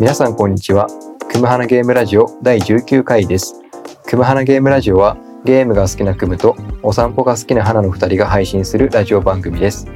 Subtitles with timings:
[0.00, 0.86] 皆さんこんにちは。
[1.28, 3.56] クムハナゲームラジオ第19回です。
[4.06, 9.88] クムハナゲームラジオはゲームが好きなクムとお散歩が好きな花の2人が配信するラジオ番組です。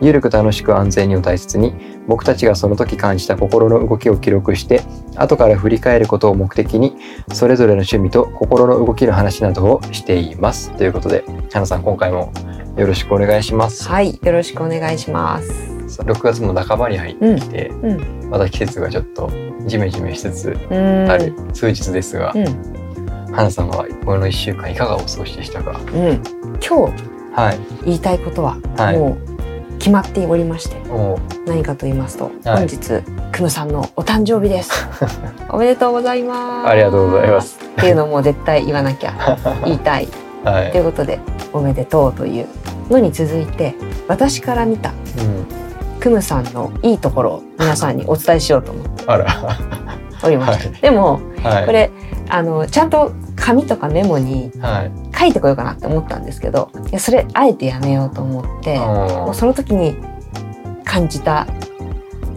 [0.00, 1.74] ゆるく楽しく安全にを大切に
[2.08, 4.80] 僕たちがその時感じた心の動きを記録して
[5.16, 6.96] 後から振り返ることを目的に
[7.34, 10.70] それぞれの趣味と心の動きの話などをしています。
[10.78, 12.32] ということで、花さん今回も
[12.78, 13.86] よろしくお願いします。
[13.86, 15.71] はい、よろしくお願いします。
[16.00, 19.30] 6月も半ばに入ってきて、うん、また季節がちょっと
[19.66, 25.78] ジメジメしつつうん、ある数日ですが、うん、花さんはこの1週間いかがお過ごしでしたか？
[25.78, 26.22] うん、
[26.66, 27.84] 今日はい。
[27.84, 33.02] 言いたいことははいもう決まっておりまして、お何かと言いますと、はい本日
[33.32, 34.70] クムさんのお誕生日です。
[35.50, 36.68] おめでとうございます。
[36.68, 37.58] ありがとうございます。
[37.60, 39.12] っていうのも絶対言わなきゃ
[39.64, 40.08] 言いたい
[40.44, 40.70] はい。
[40.70, 41.18] ということで
[41.52, 42.46] おめでとうという
[42.90, 43.74] のに続いて
[44.06, 45.61] 私から見たうん。
[46.02, 49.04] クムさんのいいところを皆さんにお伝えしようと思って。
[50.24, 50.68] おりました。
[50.70, 51.66] はいでもはい。
[51.66, 51.90] これ
[52.28, 54.92] あのちゃんと紙とかメモにはい。
[55.16, 59.94] 書いてこようかなって思ったんですけどいやそれあえてやめようと思ってもおうその時に
[60.84, 61.46] 感じた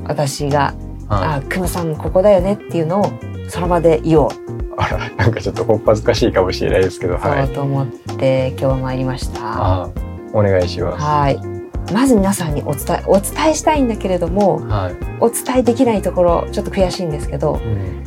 [0.03, 0.75] 私が
[1.09, 3.05] 「はあクムさんここだよね」っていうのを
[3.49, 4.35] その場で言おう、い。
[4.77, 7.45] あら、なんかちょっとこっぱずかしいかもしれないですけど、はい。
[7.45, 7.87] そうと思っ
[8.17, 9.39] て今日は参りました。
[9.43, 9.89] あ
[10.33, 11.03] お願いします。
[11.03, 11.54] はい
[11.93, 14.95] まず皆さんにお伝えお伝えしたいんだけれどもはい。
[15.19, 18.03] お伝えできないところちょっと悔しいんですけどうん。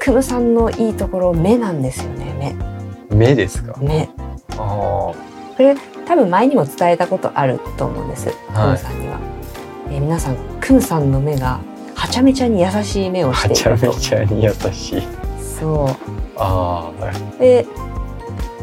[0.00, 2.56] クムさんのいいところ目なんですよね
[3.10, 3.76] 目ですか？
[3.78, 4.08] 目目
[4.52, 5.14] あこ
[5.58, 9.18] れ多分前にも伝えたことあると思うんです、はいクムさんには、
[9.90, 11.60] えー皆さんクムさんの目が
[11.94, 13.32] はちゃめちゃに優しい目をあ。
[13.32, 15.02] はしてちゃめいるとちゃに優しい。
[15.60, 15.86] そ
[16.36, 17.04] ああ。
[17.04, 17.16] はい。
[17.36, 17.66] うで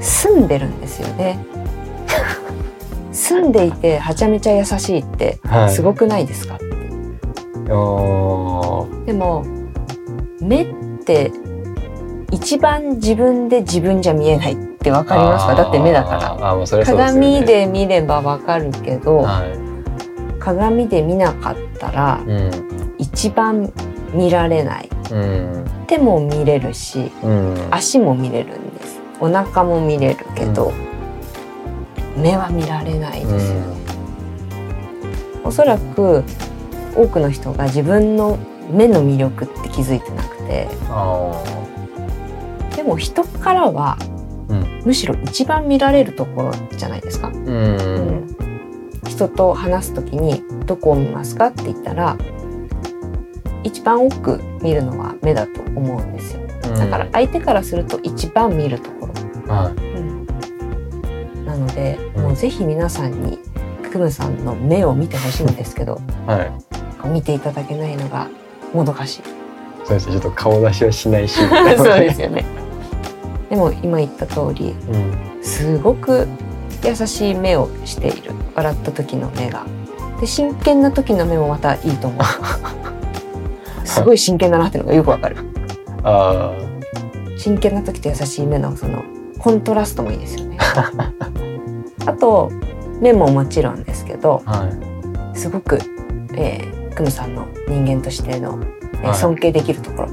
[0.01, 1.39] 住んでるんですよね
[3.19, 5.71] 住んでいてはちゃめちゃ優しいってはい。
[5.71, 6.57] すごくないですか、
[7.69, 9.45] おーでも
[10.41, 11.31] 目って
[12.31, 15.55] 一番自分で自分じゃ見えないってわかりますか？
[15.55, 16.85] だって目だからね。
[16.85, 20.39] 鏡で見ればわかるけど、はい。
[20.39, 22.95] 鏡で見なかったらうん。
[22.97, 23.71] 一番
[24.13, 25.65] 見られないうん。
[25.87, 27.67] 手も見れるしうん。
[27.71, 30.71] 足も見れるんですお腹も見れるけど、
[32.21, 33.53] 目は見られないです。
[33.53, 33.65] よね、
[35.43, 36.23] おそらく
[36.95, 38.37] 多くの人が自分の
[38.71, 40.67] 目の魅力って気づいてなくて。
[40.89, 41.43] あ
[42.75, 44.05] でも人からはあ。
[44.49, 44.81] うん。
[44.85, 47.31] むしろ一番見られるところじゃないですか、う。
[47.31, 47.75] うん。
[47.75, 48.35] ん
[49.07, 52.15] 人と話す時に「どこを見ますか?」って言ったら
[53.63, 56.41] 一番多く見るのは目だと思うんですよ。
[56.77, 59.07] だから相手からすると一番見るとこ
[59.47, 59.71] ろ、は
[61.45, 61.97] なので、
[62.29, 63.39] うんもうぜひ皆さんに
[63.91, 66.29] クムさんの目を見てほしいんですけどい。
[66.29, 66.45] は
[67.05, 67.09] い。
[67.09, 68.29] 見ていただけないのが
[68.71, 69.21] もどかしい
[69.83, 70.13] そうですね。
[70.13, 71.39] ちょっと顔出しはしないし。
[71.75, 72.45] そうですよね
[73.49, 75.43] でも今言った通りうん。
[75.43, 76.27] すごく
[76.85, 79.65] 優しい目をしている笑った時の目が
[80.21, 85.37] で真剣な時の目もまたいいと思う すごい真剣だなっていうのがよくわかる
[86.03, 86.53] あ
[87.37, 89.03] 真剣な時と優しい目のその
[89.39, 90.57] コントラストもいいですよね
[92.09, 92.51] あと
[93.01, 94.65] 目ももちろんですけどあ。
[94.65, 94.69] は
[95.33, 95.37] い。
[95.37, 95.79] すごく、
[96.33, 98.59] えー、クムさんの人間としての、
[98.93, 100.09] えーはい尊敬できるところ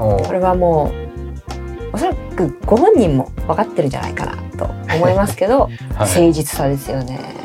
[0.00, 5.70] おこれはもうおそらくご本人も分かってるんじゃないかなと思いますけど、 はい。
[5.98, 7.38] 誠実さですよね。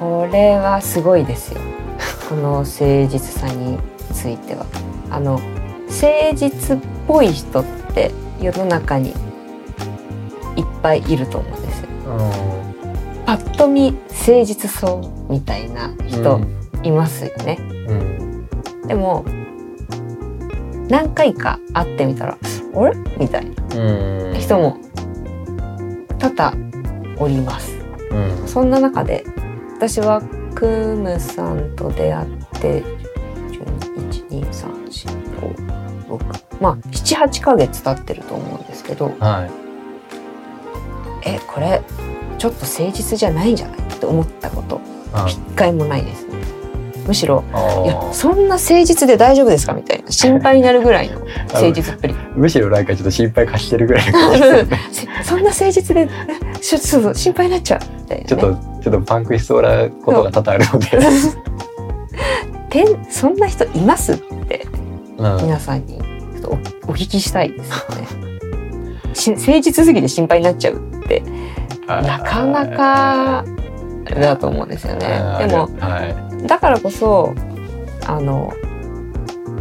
[0.00, 1.60] これはすごいですよ
[2.28, 3.78] この誠実さに
[4.12, 4.66] ついては
[5.10, 5.40] あの
[5.88, 8.10] 誠実っぽい人って
[8.40, 9.14] 世の中にいっ
[10.82, 11.59] ぱいいると思う
[12.14, 16.46] んですようパッと見誠実そうみたいな人ん。
[16.82, 18.46] いますよね、うん。
[18.88, 19.24] でも
[20.88, 22.36] 何回か会ってみたら
[22.74, 24.32] 「あれ?」みたいうん。
[24.32, 24.76] な人も
[26.18, 26.52] 多々
[27.18, 27.72] おります
[28.10, 28.48] うん。
[28.48, 29.24] そんな中で
[29.76, 30.22] 私は
[30.54, 32.26] クムさんと出会っ
[32.60, 32.82] て
[34.30, 36.18] 12345
[36.60, 39.50] まあ78ヶ月経ってると思うんですけどはい。
[41.24, 41.82] えこれ
[42.40, 44.80] ちょっと誠実じゃないんじゃないって思ったこと
[45.12, 45.32] はい。
[45.32, 46.40] 一回もないですね
[47.06, 48.14] むしろあいやあ。
[48.14, 51.20] そんな誠実で大丈夫ですかみたいな心配になるぐらいの
[51.52, 54.18] 誠実っぷりむしろなんかちょっと心配貸してるぐらいの
[55.22, 56.08] そんな誠実で
[56.54, 60.88] えちょちょっと心配になっちゃうみたいな、ね、ちょっと、ちょっとパンクしそうなことが多々あるので。
[62.70, 64.66] てんそんな人いますって
[65.18, 65.36] うん。
[65.42, 66.48] 皆さんにちょっと
[66.86, 68.30] おお聞きしたいですよね。
[69.12, 71.22] し誠実すぎて心配になっちゃうって
[71.86, 73.44] なかなか
[74.08, 75.08] だと思うんですよね。
[75.38, 77.34] でもはだからこそ
[78.06, 78.52] あの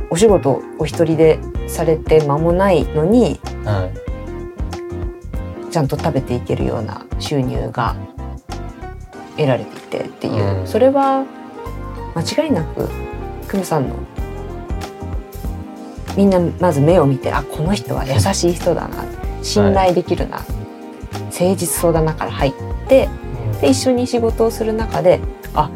[0.09, 5.71] お仕事お一人でされて間もないのにはい。
[5.71, 7.95] ちゃんと食べていけるような収入が
[9.37, 10.67] 得られていてっていう、うん。
[10.67, 11.25] それは
[12.15, 12.89] 間違いなく
[13.47, 13.95] クムさんの
[16.17, 19.05] みんなまず目を見てあこの人は優しい人だな。
[19.41, 20.41] 信頼できるな、
[21.39, 22.53] 誠実そうだなから入っ
[22.87, 23.07] て
[23.61, 25.19] で一緒に仕事をする中で
[25.53, 25.71] あ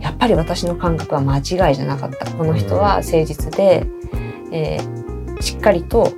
[0.00, 2.30] やっぱり私の感覚は間違いじゃなかった。
[2.32, 3.86] この人は誠実で、
[4.50, 5.02] えー
[5.42, 6.12] しっかりと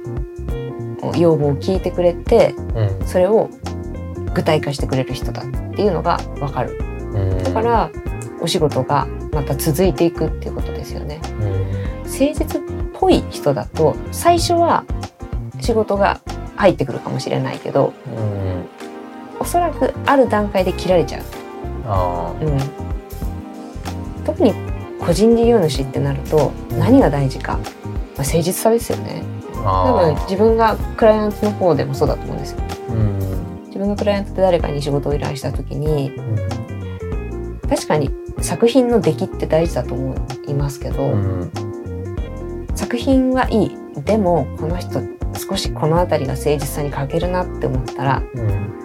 [1.16, 3.06] 要望を聞いてくれてうん。
[3.06, 3.48] それを
[4.34, 6.76] 具体化してくれる人だっていうのが分かる。
[7.14, 7.42] うん。
[7.42, 7.90] だから
[8.40, 11.20] お仕事がまた続いていくっていうことですよね。
[11.40, 11.50] うん。
[12.02, 14.84] 誠実っぽい人だと最初は
[15.60, 16.20] 仕事が
[16.56, 18.43] 入ってくるかもしれないけどうん
[19.44, 21.22] おそらくある段階で切られちゃう。
[21.86, 22.58] あうん、
[24.24, 24.54] 特に
[24.98, 27.62] 個人事業主ってなると何が大事か、まあ、
[28.20, 29.22] 誠実さですよね。
[29.52, 32.58] 多分ー自分がクライアントの方でもそうだと思うんですよ。
[32.88, 33.18] うん。
[33.66, 40.14] 自分がクライアントで誰かに仕事を依頼した時にうん確かに作品の出来って大事だと思
[40.48, 41.50] いますけど、うん
[42.74, 43.76] 作品はいい。
[44.04, 45.00] でもこの人
[45.36, 48.83] 少しこの辺りが誠実さに欠けるなって思ったらうん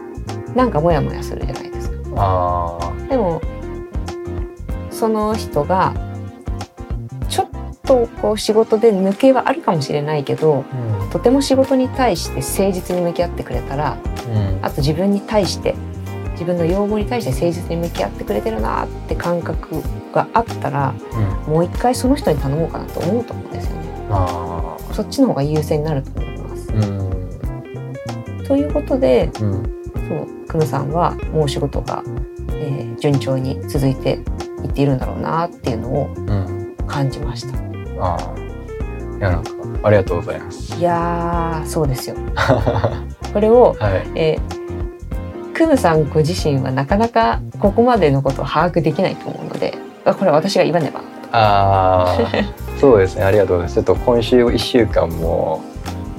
[0.56, 1.98] なんかモヤモヤするじゃないですか。
[2.16, 3.42] あでも
[4.92, 5.94] その人が
[7.30, 7.48] ちょっ
[7.86, 11.10] とこう仕事で抜けはあるかもしれないけどーうん。
[11.10, 13.98] とても仕事に対して誠実に向き合ってくれたら
[14.28, 14.60] うん。
[14.62, 15.76] あと自分に対して
[16.34, 19.82] 自分の要望に対して誠実に向き合ってくれてるなって感覚
[20.14, 20.94] があったら
[21.48, 21.54] うん。
[21.54, 23.88] もう一回その人に頼もうかなと思うと思うんですよね。
[24.10, 26.68] あそっちの方が優先になると思います。
[28.48, 29.64] ということでうん。
[30.10, 32.04] そうクムさんはもうお仕事が、
[32.54, 34.20] えー順調に続いて
[34.62, 36.76] いっているんだろうなっていうのをうん。
[36.86, 37.58] 感じました。
[38.04, 39.18] ああ。
[39.18, 39.52] いやなんか
[39.84, 40.76] ありがとうございます。
[40.76, 42.18] いやーそうですよ。
[43.34, 44.08] これを、はい。
[44.16, 44.60] えー
[45.54, 51.02] クムさんご自身はなかなかここまでのことを把握できないと思うのであこれは私が言わねば。
[51.32, 52.18] ああ。
[52.80, 53.24] そうですね。
[53.24, 53.76] ありがとうございます。
[53.76, 55.62] ちょっと今週1週間も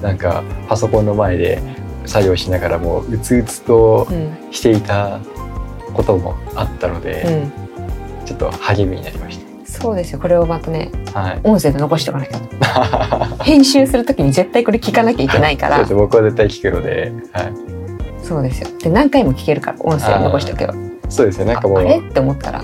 [0.01, 1.59] なんかパソコンの前で
[2.05, 4.37] 作業しながらもううつうつとうん。
[4.51, 5.19] していた
[5.93, 7.51] こともあったので、
[8.19, 10.19] うん、ちょっと励みになりましそうですよ。
[10.19, 11.39] これをまたねたはい。
[11.43, 13.37] 音声で残しておかなきゃ。
[13.43, 15.77] 編集するときに絶対これ聞かなきゃいけないから。
[15.79, 17.53] そうです僕は絶対聞くので、はい、
[18.21, 18.67] そうですよ。
[18.79, 20.73] で何回も聞けるから音声を残しておけば。
[21.09, 21.97] そうですねなんかもうああれ？
[21.99, 22.63] って思ったら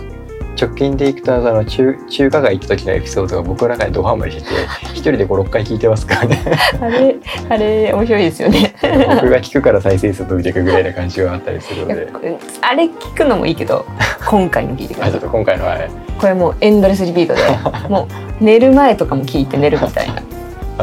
[0.60, 4.56] 直近でいくとあの中中華街行った時のエピソードが僕の中でドハマりしてて
[4.94, 6.38] 一人で56回聞いてますからね。
[6.82, 7.16] あれ
[7.50, 8.74] あれ面白いですよね。
[8.82, 12.38] 僕が聞くから再生数伸びていくぐらいな感じがあったりするので。
[12.62, 13.86] あれ聞くのもいいけど
[14.26, 15.72] 今回の聞いてくださいあちょっと今回のは。
[15.72, 15.90] はい
[16.20, 17.42] これもうエンドレスリピートで
[17.90, 18.08] も
[18.40, 20.16] う寝る前とかも聞いて寝るみたいな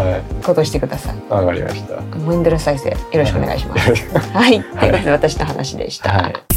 [0.00, 0.22] はい。
[0.44, 1.14] ことしてください。
[1.28, 1.94] わかりました。
[2.18, 3.88] もうエンドレス再生よろしくお願いします。
[3.88, 6.53] よろしくはい、ということで私の話でした、はい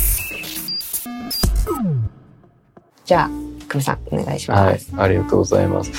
[3.07, 3.30] じゃあ
[3.69, 5.92] 久美さんお願いしはいます、、ありがとうございます。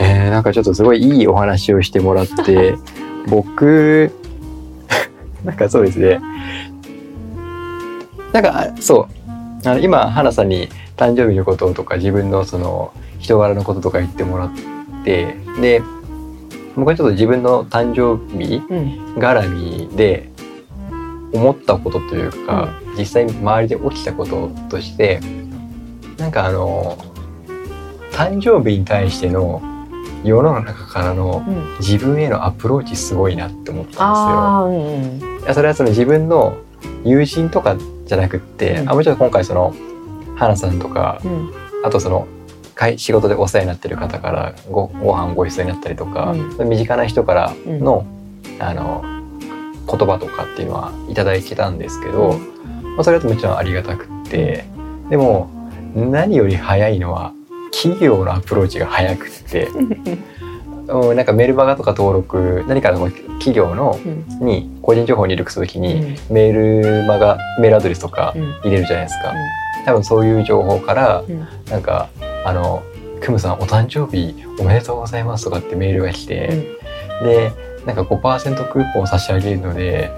[0.00, 2.76] えー、なんかちょっとすごいいいお話をしてもらって、
[3.26, 4.12] 僕、
[5.44, 6.20] なんかそうですね。
[8.32, 9.08] なんか、そ
[9.64, 9.68] う。
[9.68, 14.50] あの今、花さんに誕生日のこととか自分のその人柄のこととか言ってもらっ
[15.04, 15.82] て、で、
[16.76, 20.30] 僕はちょっと自分の誕生日うん絡みで
[21.32, 25.18] 思ったことというか、実際に周りで起きたこととして
[26.18, 26.96] なんかあの
[28.12, 29.62] 誕生日に対しての
[30.24, 31.76] 世の中からのうん。
[31.80, 35.48] 自分へのアプローチすごいなって思ったんですよ。
[35.48, 36.56] うんそれはその自分の
[37.04, 37.76] 友人とか
[38.06, 38.90] じゃなくって、うん。
[38.90, 39.74] あもちろん今回その
[40.36, 41.52] 花さんとかうん。
[41.84, 42.28] あとその
[42.74, 48.06] 会仕事でお世話になってる方からごご飯ご馳走になったりとか、身近な人からの,、
[48.60, 49.04] あの
[49.86, 52.38] 言葉とかっていうのはいただいてたんですけど、
[52.96, 54.64] まあ、それだともちろんありがたくって
[55.10, 55.50] でも
[55.94, 57.32] 何より早いのは
[57.72, 59.68] 企業のアプローチが早くって、
[60.88, 64.08] うん、なんかメルマガとか登録何かの企業のう
[64.44, 64.46] ん。
[64.46, 66.34] に個人情報を入力するときに、うん。
[66.34, 68.42] メールマガメールアドレスとかうん。
[68.62, 69.32] 入れるじゃないですか、
[69.86, 71.46] 多分そういう情報からうん。
[71.70, 72.08] なんか
[72.44, 72.82] あの
[73.20, 76.76] 「クムさんお誕生日おめでとうございます」とかってメールが来て、
[77.22, 77.52] で
[77.86, 80.10] なんか5%クーポンを差し上げるので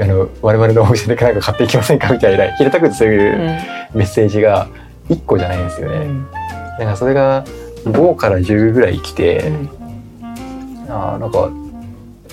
[0.00, 3.38] あの我々のお店でなんか買っていきませんかみたいな平たくそういう
[3.94, 4.68] メッセージが
[5.08, 6.06] 1個じゃないんですよね。
[6.06, 6.26] うん。
[6.78, 7.44] なんかそれが
[7.84, 9.68] 5から10ぐらい来て、うん。
[10.88, 11.50] あーなんか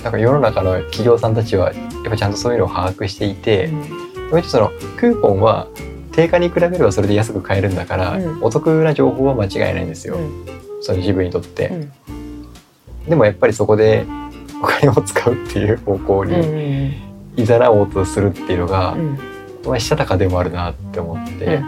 [0.03, 3.67] なんか世の中の企業さんたちはやっぱちゃんとそういうのを把握していて、
[4.31, 5.67] もう一つそのクーポンは
[6.11, 8.43] 定価に比べればそれで安く買えるんだから、うん。
[8.43, 10.45] お得な情報は間違いないんですよ、うん。
[10.81, 11.69] その自分にとって。
[11.69, 11.91] うん。
[13.09, 14.05] でもやっぱりそこで
[14.61, 17.01] お金を使うっていう方向うんに
[17.35, 19.19] いざなおうとするっていうのがう、ん。
[19.65, 21.63] まあ、したたかでもあるなって思って、う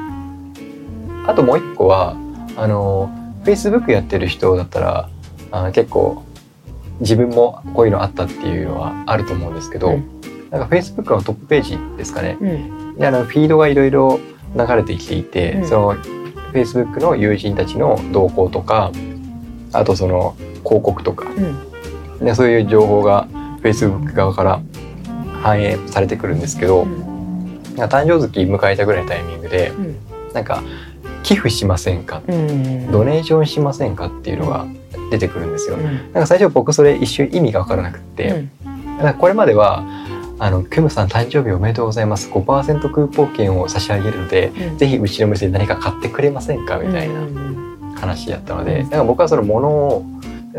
[1.28, 2.16] あともう一個は
[2.58, 3.10] あの
[3.44, 5.10] Facebook やってる人だったら
[5.52, 6.24] あ結構
[7.00, 10.22] 自分もこういうのあったっていうのはあると思うんですけど、うん。
[10.50, 12.38] なんか Facebook のトップページですかね。
[12.40, 12.96] うん。
[12.96, 14.20] であのフィードがいろいろ
[14.56, 15.68] 流れてきていて、うん。
[15.68, 15.96] その
[16.54, 18.92] Facebook の友人たちの動向とか
[19.74, 21.26] あとその広告とか。
[21.30, 22.26] うん。
[22.26, 23.28] でそういう情報が
[23.62, 24.62] Facebook 側から
[25.42, 27.60] 反映されてくるんですけど、うん。
[27.76, 29.96] 誕生月迎えたぐらいのタイミングでうん。
[30.34, 30.64] なんか
[31.26, 32.22] 寄付しませんか？
[32.28, 32.92] うん。
[32.92, 34.66] ドネーションしませんかっていうのが
[35.10, 35.76] 出てくるんですよ。
[35.76, 35.84] うん。
[35.84, 39.84] なんか最初僕それ一瞬意味が分からなくって、なんかこれまでは
[40.38, 42.30] あのクムさん誕生日おめでとうございます。
[42.30, 44.78] 5%クーポン券を差し上げるので、うん。
[44.78, 47.22] ぜひうちの店で何か買ってくれませんかみたいな
[48.00, 50.06] 話だったので、なんか僕はそのものを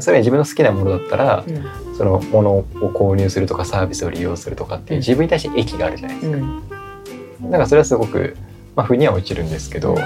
[0.01, 1.65] それは自分の好きなものだったらうん。
[1.97, 6.37] そのものを購入するとかサービスを利用するとかっていう自分に対して益があるじゃないですか。
[6.37, 7.51] うん。
[7.51, 8.37] なんかそれはすごく、
[8.75, 9.97] まあ、腑には落ちるんですけど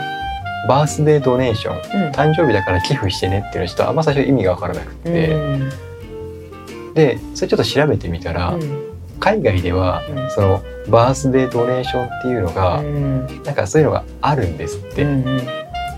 [0.69, 2.13] バースデードネーションうん。
[2.13, 5.71] 誕生日だから寄付してねっていうのはちょっとあんま最初意味が分からなくて、うん。
[6.95, 8.91] でそれちょっと調べてみたら、うん。
[9.19, 10.31] 海外ではうん。
[10.31, 13.27] そのバースデードネーションっていうのが、うん。
[13.45, 15.25] なんかそういうのがあるんですって、うん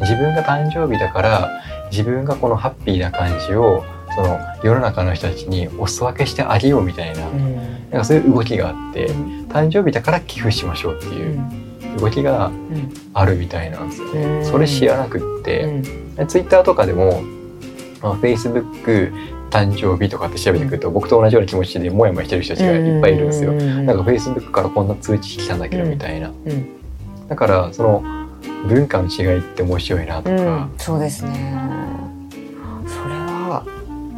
[0.00, 3.84] 自分が誕生日だから自分がこのハッピーな感じを
[4.16, 7.54] その世の中の人たちにお裾分けしてあげようみたいな,、うん。
[7.54, 9.46] なんかそういう動きがあって、うん。
[9.48, 11.61] 誕生日だから寄付しましょうってういうん
[11.98, 12.92] 動きがうん。
[13.14, 14.08] あるみたいなんですよ。
[14.14, 14.22] ね。
[14.22, 14.44] うん。
[14.44, 15.82] それ知らなくって、
[16.16, 16.26] うん。
[16.26, 17.22] ツイッターとかでも、
[18.02, 19.12] まあ、Facebook
[19.50, 23.52] 誕生日とかって調べてくると、僕と同じような気持ちでモヤモヤしてる人たちがいっぱいいるんですよ。
[23.52, 26.28] うんなんか Facebook からこんな通知来たんだけどみたいな。
[26.28, 26.66] うん。
[27.28, 28.02] だからその
[28.66, 30.72] 文化の違いって面白いなとうか、ん。
[30.78, 31.54] そうですね。
[32.86, 33.64] それは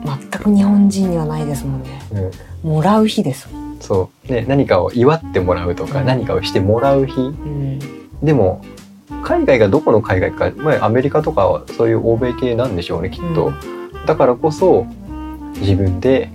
[0.04, 2.00] 全く日本人にはないですもんね。
[2.62, 2.70] うん。
[2.70, 4.28] もらう日ですもんそう。
[4.28, 6.06] で何かを祝ってもらうとか、うん。
[6.06, 7.20] 何かをしてもらう日。
[7.20, 7.78] うん。
[8.22, 8.64] でも
[9.22, 13.52] 海外がどこの海外か、まあ、アメリカとかはそういう欧米系なんでしょうねきっと、
[14.06, 14.86] だからこそ
[15.60, 16.30] 自分で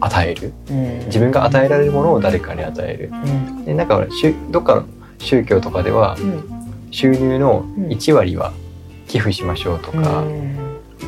[0.00, 0.52] 与える。
[0.70, 0.98] うん。
[1.06, 3.10] 自分が与えられるものを誰かに与える。
[3.12, 3.16] う
[3.60, 3.64] ん。
[3.64, 4.06] でなんか
[4.50, 4.84] どっかの
[5.18, 6.44] 宗教とかではうん。
[6.90, 7.86] 収入のうん。
[7.88, 8.52] 1割は
[9.08, 10.24] 寄付しましょうとか、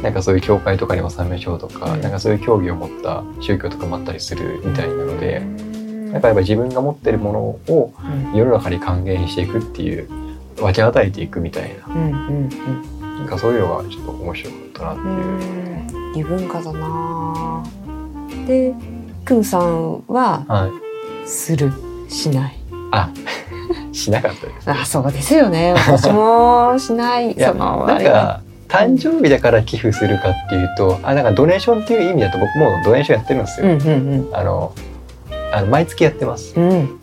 [0.02, 2.00] なんかそういう教会とかに納めましょうとか、うん。
[2.00, 6.12] なんかそういう教義を持った宗教とかもあったりするみたいなので、うん。
[6.12, 7.38] なんかやっぱ自分が持ってるもの
[7.74, 7.92] を
[8.32, 8.38] うん。
[8.38, 10.08] 世の中に還元していくっていう
[10.56, 11.94] 分け与えていくみたいな。
[11.94, 12.48] うんうん
[13.18, 15.12] なんかそういうのがちょっと面白かったなってういう。
[16.12, 16.18] ん。
[16.18, 17.64] 異文化だな。
[18.46, 18.74] で
[19.24, 20.68] くんさんはは
[21.24, 21.72] い、する？
[22.08, 22.56] しない。
[22.90, 23.10] あ
[23.92, 24.70] しなかったです。
[24.70, 25.72] あそうですよね。
[25.72, 27.34] 私もしない。
[27.34, 28.42] そのなんか
[28.74, 33.66] 誕生日だから寄付するかっていうとあなんかドネーションっていう意味だと僕もドネーションやってるんですよ。
[33.66, 34.74] うんうんあの
[35.52, 36.58] あの毎月やってます。
[36.58, 36.70] うん。
[36.70, 37.00] うん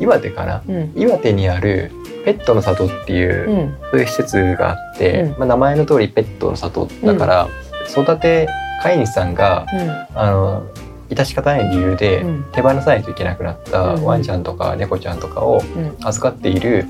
[0.00, 0.62] 岩手かな？
[0.68, 0.92] うん。
[0.94, 1.90] 岩手にある
[2.24, 3.76] ペットの里っていう、うん。
[3.90, 5.38] そういう施設があって、うん。
[5.40, 7.48] まあ、名前の通りペットの里だから、
[7.90, 8.48] 育て
[8.80, 9.66] 飼い主さんが
[10.14, 10.62] あの
[11.10, 12.44] 致し方ない理由でうん。
[12.52, 14.04] 手放さないといけなくなったうん。
[14.04, 15.96] ワンちゃんとか猫ちゃんとかをうん。
[16.06, 16.86] 預かっている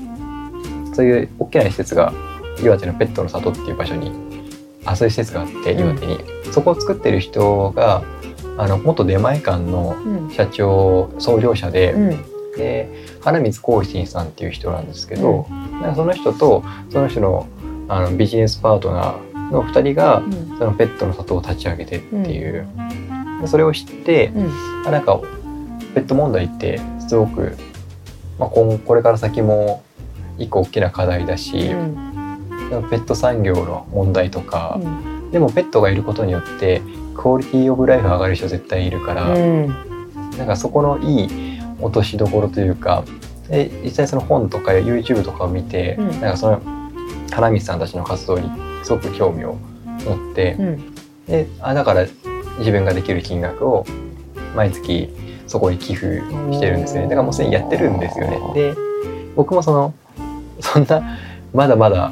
[0.93, 2.13] そういう大きな施設が
[2.61, 4.11] 岩手のペットの里っていう場所に
[4.85, 5.79] あそういう施設があってうん。
[5.79, 6.19] 岩手に、
[6.51, 8.03] そこを作ってる人が
[8.57, 10.31] あの元出前館のうん。
[10.31, 12.25] 社長創業者で、うん。
[12.57, 12.89] で
[13.21, 17.47] 花光光信さんっていう人なんですけど、なんかその人とその人の
[17.87, 20.57] あのビジネスパートナーの2人がうん。
[20.57, 22.67] そのペットの里を立ち上げてっていう、
[23.41, 24.87] でそれを知って、うん。
[24.87, 25.19] あなんか
[25.95, 27.55] ペット問題ってすごく、
[28.37, 29.83] まあ、今これから先も
[30.37, 32.08] 一個大きな課題だし、うん
[32.69, 35.31] ペット産業の問題とかう、ん。
[35.31, 36.81] でもペットがいることによって
[37.15, 39.67] クオリティオブライフ上がる人絶対いるから、うん。
[40.37, 41.29] なんかそこのいい
[41.81, 43.03] 落としどころというか
[43.49, 46.07] で実際その本とか YouTube とかを見て、うん。
[46.09, 46.61] なんかその
[47.31, 48.49] 花道さんたちの活動に
[48.83, 49.57] すごく興味を
[50.05, 50.93] 持って、うん。
[51.25, 52.05] であだから
[52.59, 53.85] 自分ができる金額を
[54.55, 55.09] 毎月
[55.47, 56.21] そこに寄付
[56.51, 57.07] してるんですよね。
[57.07, 58.39] だからもうすでにやってるんですよね。
[58.53, 58.73] で
[59.35, 59.93] 僕もその
[60.59, 61.17] そんな
[61.53, 62.11] まだまだ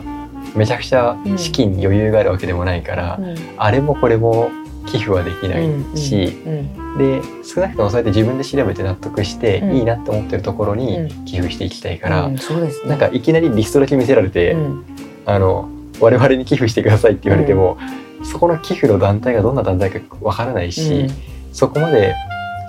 [0.58, 3.36] めちゃくちゃ資金に余裕があるわけでもないから、うん。
[3.58, 4.50] あれもこれも
[4.88, 6.98] 寄付はできないし、うん。
[6.98, 9.76] で少なくともそうやって自分で調べて納得して、うん。
[9.78, 11.26] いいなって思ってるところにうん。
[11.26, 12.90] 寄付していきたいから、うんそうですね。
[12.90, 14.86] なんかいきなりリストだけ見せられて、うん。
[15.26, 17.78] あの我々に寄付してくださいって言われても、
[18.24, 21.08] そこの寄付の団体がどんな団体かわからないし、
[21.54, 22.16] そこまで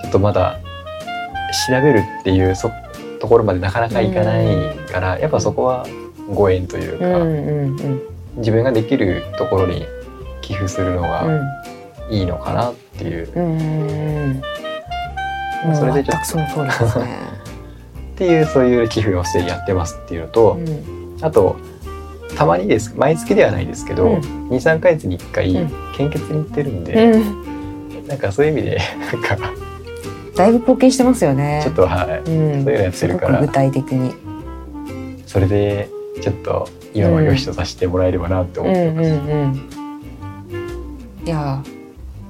[0.03, 0.59] ちょっとまだ
[1.67, 2.71] 調べるっていうそ
[3.19, 5.85] ところまでなかなかいかないから、やっぱそこは
[6.33, 8.01] ご縁というか、うんうんうん
[8.37, 9.85] 自分ができるところに
[10.41, 11.25] 寄付するのが
[12.09, 13.31] いいのかなっていう。
[13.35, 14.41] うん
[15.65, 17.17] もうそれでちょっとその通りですね。
[18.15, 21.17] っていうそういう寄付をしてやってますっていうのと、うん。
[21.21, 21.57] あと
[22.37, 24.19] たまにです毎月ではないですけど、うん。
[24.49, 25.71] 23ヶ月に1回うん。
[25.97, 28.77] 献血に行ってるんで、うん、なんかそういう意味で
[29.11, 29.37] なんか
[30.35, 31.61] だいぶ貢献してますよね。
[31.63, 32.19] ちょっとはい。
[32.19, 33.41] うん、そういうのやってるから。
[33.41, 34.13] 具体的に。
[35.25, 39.09] それでちょっと今は良しとさせてもらえればなってうん思ってます。
[39.09, 41.25] うんうん。
[41.25, 41.69] いやー、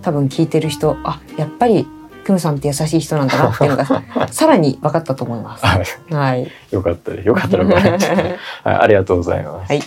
[0.02, 1.88] 多分聞いてる人、あ、やっぱり
[2.26, 5.66] クムさんって優しい人なんだなっていうのが さらに分かったと思います。
[5.66, 6.52] はい、はい。
[6.72, 7.14] よかった。
[7.14, 7.58] よかった。
[7.58, 9.72] はい、ありがとうございます。
[9.72, 9.82] はい。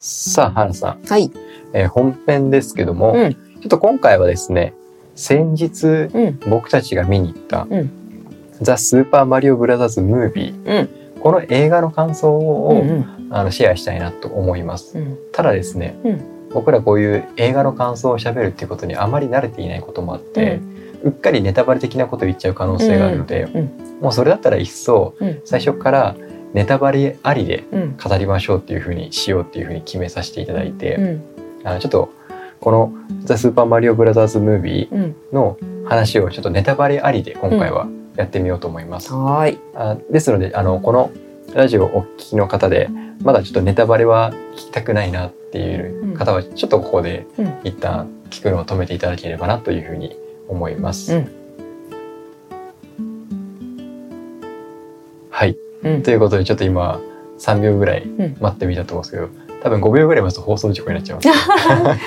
[0.00, 1.30] さあ、花さん、はい。
[1.72, 4.72] えー本編ですけども、うんちょっと今回はですね、
[5.16, 6.40] 先日うん。
[6.48, 7.90] 僕たちが見に行った、うん
[8.60, 10.88] ザ・スーパーマリオブラザーズ・ムービー、うん。
[11.20, 13.28] この映画の感想うんを、うん。
[13.30, 14.98] あのシェアしたいなと思います。
[14.98, 15.18] うん。
[15.32, 20.60] ただですね、うん僕らこういう映画の感想を喋るっていうことにあまり慣れていないこともあって、
[21.02, 23.70] うっかりネタバレ的なことを言っちゃう可能性があるので、うん
[24.00, 25.42] もうそれだったらいっそうん。
[25.44, 26.16] 最初から
[26.54, 27.96] ネタバレありでうん。
[28.02, 31.22] 語りましょうっていうふうにしようっていうふうに決めさせていただいて、うん。
[31.64, 32.08] あのちょっと
[32.60, 32.94] この
[33.24, 35.00] 「ザ・スーパーマリオブラザーズ・ムービうん。
[35.02, 37.86] ー」の話をちょっとネタバレありで今回は
[38.18, 39.14] やってみようと思います。
[39.14, 39.58] はーい。
[39.74, 41.12] あですのであのこの
[41.54, 42.90] ラジオをお聞きの方で
[43.22, 50.16] まだちょっとネタバレは聞きたくないなっていう方はちょっとここでうん一旦聞くのを止めていただければなというふうに
[50.48, 51.14] 思います。
[51.14, 51.32] うん
[55.30, 57.00] はいうんということでちょっと今
[57.38, 59.28] 3秒ぐらいん待ってみたと思うんですけど、
[59.62, 61.28] 多分5秒ぐらい待つと放送事故になっちゃいます。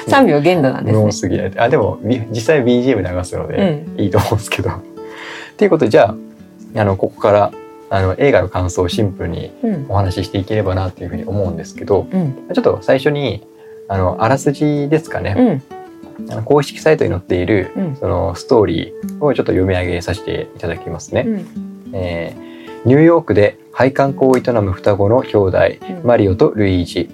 [0.11, 1.53] 3秒限度なんですね。
[1.55, 4.01] あでもび実際 BGM 流すのでうん。
[4.01, 4.90] いいと思うんですけど。
[5.51, 6.15] っていうことでじゃ
[6.75, 7.51] ああのここから
[7.89, 9.85] あの映画の感想をシンプルにうん。
[9.89, 12.33] お話ししていければなというふうに思うんですけどうん。
[12.53, 13.45] ちょっと最初に
[13.87, 15.61] あのあらすじですかね、
[16.17, 16.31] うん。
[16.31, 17.95] あの公式サイトに載っているうん。
[17.97, 21.25] そのストーリーをちょっと読み上げさせていただきますね。
[21.27, 21.45] うん。
[21.93, 22.51] えー
[22.83, 27.11] ニューヨークで配管工を営む双子の兄弟うんマリオとルイージ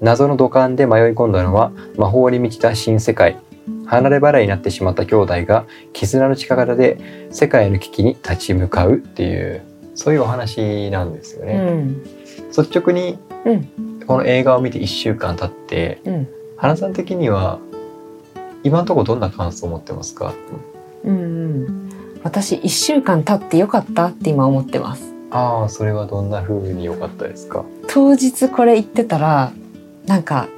[0.00, 3.36] 謎の土管で迷い込んだのは魔法に満ちた新世界
[3.86, 9.62] 離れ離れになってしまった兄弟が絆の力で世界の危機に立ち向かうっていう
[9.94, 11.58] そういうお話なんですようね。
[11.58, 12.02] ん。
[12.56, 13.68] 率直にうん。
[14.06, 16.28] この映画を見て1週間経ってうん。
[16.56, 17.58] 花さん的には
[18.62, 20.32] 今のところどんな感想を持ってますか？
[21.04, 21.90] うん。
[22.22, 25.12] 私、一週間経ってよかったって今思ってます。
[25.30, 27.64] ああそれはどんな風に良かったですか？
[27.88, 29.52] 当日これ言ってたら、
[30.06, 30.48] なんか、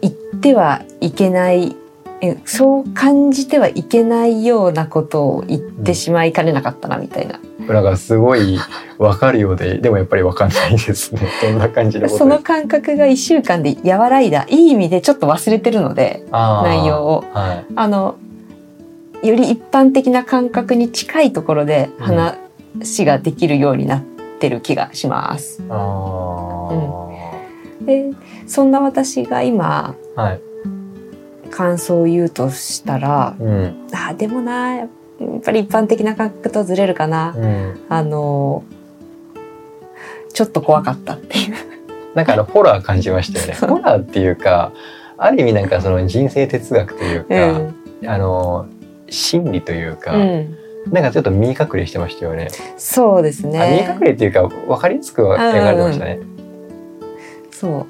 [0.00, 1.74] 言ってはいけない、
[2.20, 7.40] えそう感じてはいけないようなことを言ってしまいかねなかったな、みたいな。
[7.66, 8.58] なんかすごい
[8.98, 11.20] 分かるようででもやっぱり分かんないですね。
[11.42, 17.24] どんな感じのその感覚が一週間で和らいだ、いい意味でちょっと忘れてるので、内容を。
[17.32, 17.64] はい。
[17.76, 18.16] あの、
[19.22, 24.02] より一般的な感覚に近いところで話ができるようになっ
[24.40, 25.62] てる気がします。
[25.68, 26.68] あ
[27.82, 28.10] で、
[28.46, 30.47] そんな私が今、ーはい
[31.50, 34.88] 感想を言うとしたら、うんあ、でもな、やっ
[35.44, 37.34] ぱり一般的な感覚とずれるかな。
[37.36, 38.64] うんあの、
[40.32, 41.54] ちょっと怖かったっていう。
[42.14, 44.72] なんかあのホラー感じましたよねホラーっていうか
[45.18, 48.66] ある意味なんかその人生哲学というか、あの
[49.10, 50.56] 心理というか、うん。
[50.90, 54.00] なんかちょっと見隠れしてましたよねそうですあ見ね隠。
[54.00, 56.20] れっていうか分かりやすく描かれてましたね、
[57.50, 57.86] そう。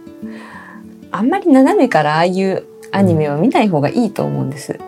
[1.10, 4.78] あんまり斜めからああいうアニメは見ない方がいいと思うんです。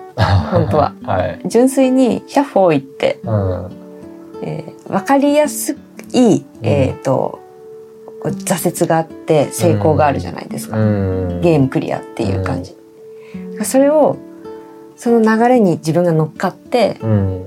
[0.50, 0.94] 本当は。
[1.04, 3.70] はい、純粋にシャッフォーイって、うん。
[4.42, 5.76] えー、分かりやす
[6.12, 7.38] い、えー、と
[8.24, 11.40] 挫折があって成功があるじゃないですか、うん。
[11.42, 12.74] ゲームクリアっていう感じ、
[13.64, 14.16] それを
[14.96, 17.46] その流れに自分が乗っかってうん。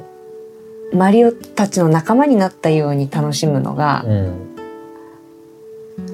[0.94, 4.54] マリオたちの仲間になったように楽しむのがうん。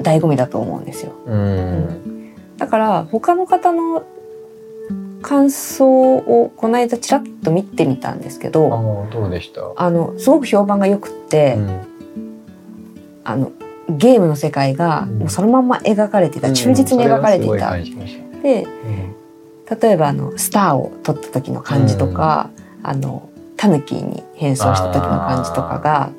[0.01, 1.11] 醍醐味だと思うんですよ。
[1.25, 2.33] うん。
[2.57, 4.03] だから他の方の
[5.21, 9.61] 感想をこの間ちらっと見てみたんですけあどーどうでした？
[9.75, 11.81] あのすごく評判が良くって、うん。
[13.23, 13.51] あの
[13.89, 15.19] ゲームの世界がうん。
[15.19, 17.73] もうそのまんま描かれていた、忠実に描かれていた。
[17.73, 17.83] うん
[18.41, 19.15] でうん。
[19.81, 22.49] 例えばあのスターを撮った時の感じとか、
[22.81, 26.11] あのタヌキに変装した時の感じとかが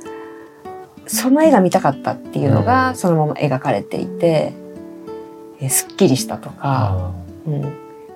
[1.07, 2.97] その絵が見たかったっていうのがうん。
[2.97, 4.53] そのまま描かれていて、
[5.59, 7.13] えすっきりしたとか、あ
[7.47, 7.73] うん、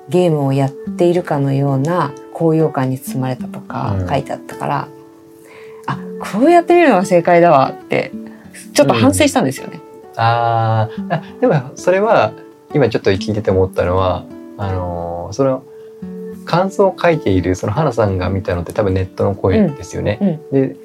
[0.08, 4.88] ゲームをやっているかのような高揚感に包まれたとかうん書いてあったから、
[5.86, 5.98] あ
[6.32, 8.12] こうやってみるのが正解だわって
[8.72, 9.76] ちょっと反省したんですよね。
[9.76, 9.80] ー
[10.16, 12.32] あーあでもそれは
[12.74, 14.24] 今ちょっと聞いてて思ったのは
[14.58, 15.64] あのーその
[16.44, 20.40] 感想を書いているその花さんが見たのって多分ネットの声ですよね。
[20.52, 20.76] で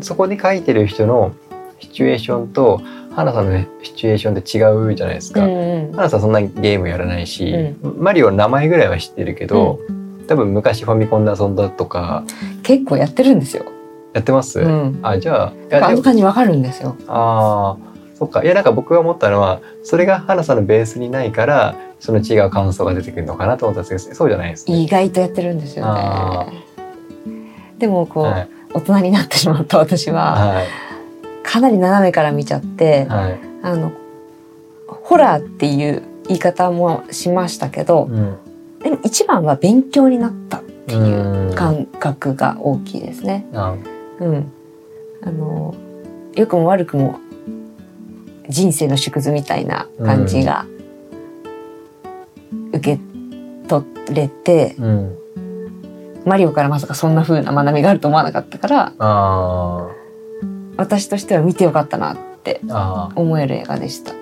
[0.00, 1.32] そこで書いてる人の
[1.80, 2.80] シチュエーションと
[3.14, 5.44] 花さんの、ね、シチュエーションって違うじゃないですか。
[5.44, 9.78] うんうん花さんそんなゲームやらないし、うマリオの名前ぐらいは知ってるけど、
[10.26, 12.24] 多分昔ファミコンで遊んだとか
[12.62, 13.64] 結構やってるんですよ。
[14.14, 14.98] やってます、うん。
[15.02, 16.96] あじゃああの感じわかるんですよ。
[17.06, 24.76] あーそっかいやなんか僕が思ったのはそれが花さんのベースにないからその違う感想が出てくるのかなと思ったんですけどそうじゃないですね。
[24.76, 26.64] 意外とやってるんですよあね。
[27.78, 30.66] でもこう、はい大人になってしまった私ははい
[31.54, 33.38] かなり斜めから見ちゃって、はい。
[33.62, 33.92] あの
[34.88, 38.36] ホラーっていう言い方もしましたけど、うん。
[38.82, 43.46] でも一番は勉強になったっていううん感覚が大きいですね。
[43.54, 43.76] あ。
[44.18, 44.52] うん。
[45.22, 45.76] あの、
[46.34, 47.20] 良くも悪くも
[48.48, 50.66] 人生の縮図みたいな感じが
[52.72, 53.00] 受け
[53.68, 55.18] 取れて、うん。
[56.24, 59.88] マリオからまさかそんな風な学びがあると思わなかったから、あ
[60.76, 62.60] 私としては見てよかったなって
[63.14, 64.12] 思える映画でした。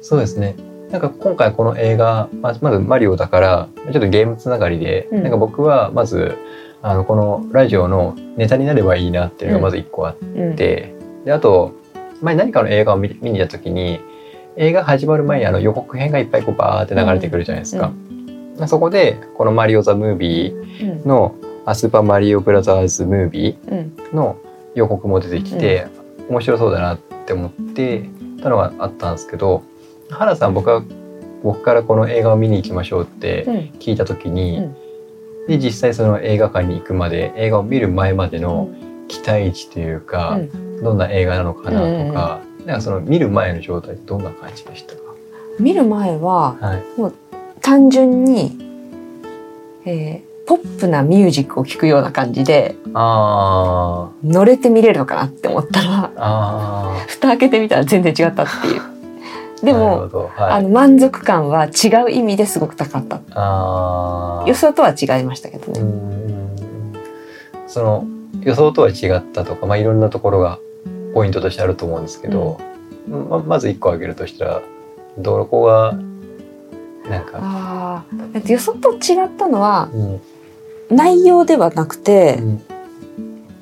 [0.00, 0.54] そうですね。
[0.90, 6.36] なんか今回この映画、ままずマリオだから、ちょっとゲームつながりで、うんなんか僕はまず、
[6.82, 10.56] あの、このラジオのネタになればいいなっていうのがまず一個あっうん。
[10.56, 11.72] て、で、あと、
[12.22, 14.00] 前何かの映画を見見に行った時に、
[14.56, 17.92] 映画始まる前にあの予告編がいっぱいこうバーって流れてくるじゃないですか。
[18.66, 21.08] そこで、このマリオ・ザ・ムービーうん。
[21.08, 21.34] の、
[21.66, 23.72] あスーパーマリオ・ブラザーズ・ムービー
[24.12, 24.16] うん。
[24.16, 24.36] の
[24.74, 25.86] 予告も出てきて、
[26.28, 28.04] 面白そうだなって思って
[28.42, 29.62] たのがあったんですけど
[30.10, 30.82] 原さん僕は
[31.42, 33.56] 僕からこの映画を見に行きましょうってうん。
[33.78, 34.76] 聞いた時に、うん。
[35.46, 38.68] で実際その映画館に行くまで映画を見る前までの
[39.06, 40.82] 期待値というか、うん。
[40.82, 42.08] どんな映画なのかなうんうんうん。
[42.08, 45.00] とか、なんかその見る前の状態ってどんな感じでしたか、
[45.58, 46.82] 見る前ははい、
[47.60, 48.58] 単純に、
[49.84, 58.80] えーポップなミュージックを聴くような感じであ乗れて見れるのかなって思ったら蓋開けてみたら全然違ったっていう。
[59.62, 60.52] でも、はい。
[60.52, 64.44] あの満足感は違う意味ですごく高かった。
[64.46, 65.80] 予想とは違いましたけどうね。
[65.82, 66.56] ん
[67.66, 68.06] その
[68.40, 70.58] 予想とは違ったとか、まあ、いろんなところが
[71.12, 72.58] ポイントとしてあると思うんですけど、
[73.06, 74.62] ままず一個挙げるとしたら
[75.18, 75.92] どこが
[77.10, 78.04] なんか、あ
[78.46, 80.20] 予想と違ったのはうん
[80.90, 82.62] 内容ではなくて、うん。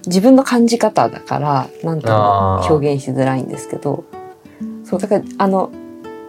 [0.07, 4.05] 自分の感じ方だからなんとも表現しづらいんですけど、
[4.85, 5.73] そうだからあの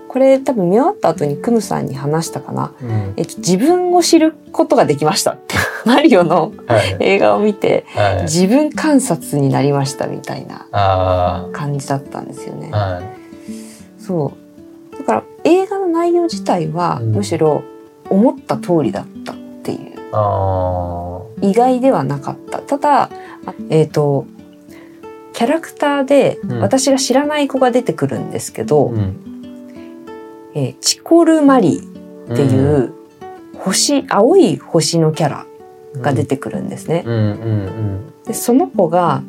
[0.08, 2.74] これ多分見終わった後にクムさんに話したかな。
[2.82, 3.14] うん。
[3.18, 5.56] えっと自分を知ることができましたって
[5.86, 12.72] マリオのはい映画を見てはい自分観察になりましたみたいなあ感じだったんですよね。
[12.74, 12.94] ー。
[12.96, 13.04] はい。
[14.00, 14.34] そ
[14.96, 14.98] う。
[14.98, 17.12] だから映画の内容自体はうん。
[17.12, 17.62] むしろ
[18.10, 19.34] 思った通りだった
[21.42, 22.60] 意外ではなかった。
[22.60, 23.10] ただあ
[23.70, 24.26] えっ、と
[25.34, 26.60] キャラクターでうん。
[26.62, 29.16] 私が知らない子が出てくるんですけど、ーうん。
[30.56, 32.94] えーチコルマリーっていう
[33.60, 35.46] 星、青い星のキャラ
[36.02, 37.04] が出てくるんですね。
[37.06, 39.24] うんうんでその子が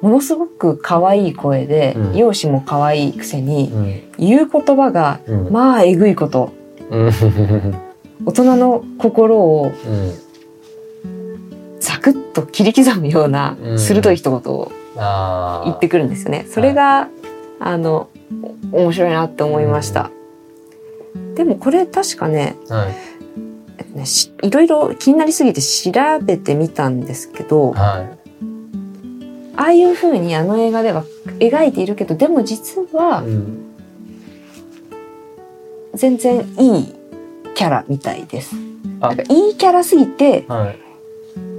[0.00, 2.16] ものすごく可愛い声で、うん。
[2.16, 4.02] 容姿も可愛いくせうにん。
[4.18, 5.52] 言う言葉がうんうん。
[5.52, 6.50] まあえぐいこと。
[6.90, 7.12] うん
[8.26, 10.14] 大人の心をうん
[11.80, 13.78] サクッと切り刻むようなうん。
[13.78, 14.72] 鋭い一言を
[15.64, 16.46] 言ってくるんですよね。
[16.48, 17.08] それが、
[17.58, 18.08] あの
[18.72, 20.10] お面白いなって思いました。
[21.34, 22.94] でもこれ確かねはい。
[24.46, 28.18] いろいろ気になりすぎて調べてみたんですけどはい。
[29.56, 31.04] ああいう風にあの映画では
[31.38, 33.74] 描いているけどでも実はうん。
[35.94, 36.94] 全然いい
[37.54, 38.54] キャラみたいです。
[39.00, 40.78] あなんかいいキャラすぎてはい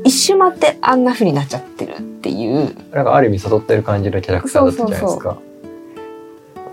[0.06, 5.38] 一周回ってあんな風になっちゃってるっていうなんかある意味誘ってる感じのキャラクターだったじゃないですか。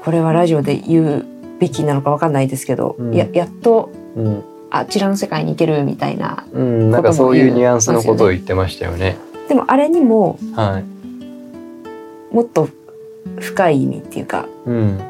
[0.02, 1.26] これはラジオで言う
[1.58, 9.16] べきなのかわかんないですけど、うんややっとうん、あちらの世界に行けるみたいなうん、なんかそういうニュアンスのことを言ってましたよね。
[9.48, 12.34] でもあれにもはい。
[12.34, 12.68] もっと
[13.38, 15.00] 深い意味っていうかうん。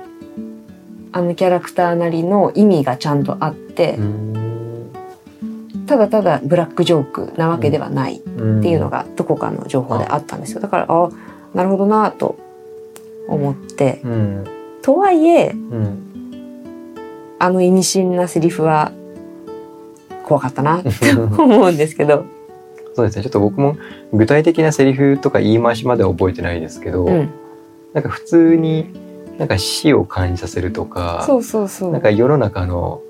[1.12, 4.90] あのキャラクターなりの意味がちゃんとあって、うん。
[5.87, 11.11] ただただブラックジョークなわけではないっっていうのがどこかの情報であったんですよだからあ
[11.55, 12.38] なるほどなと
[13.29, 14.44] 思ってうん。
[14.83, 16.07] とはいえうん。
[17.38, 18.92] あの意味深なセリフは
[20.25, 22.25] 怖かったなって 思うんですけど、
[22.94, 23.23] そうですね。
[23.23, 23.77] ちょっと僕も
[24.12, 27.31] 具体的なセリフとか言い回しまでは覚えてないですけど、うん、
[27.94, 28.90] なんか普通に
[29.40, 31.92] なんか死を感じさせるとか、そうそうそう。
[31.92, 33.00] なんか世の中の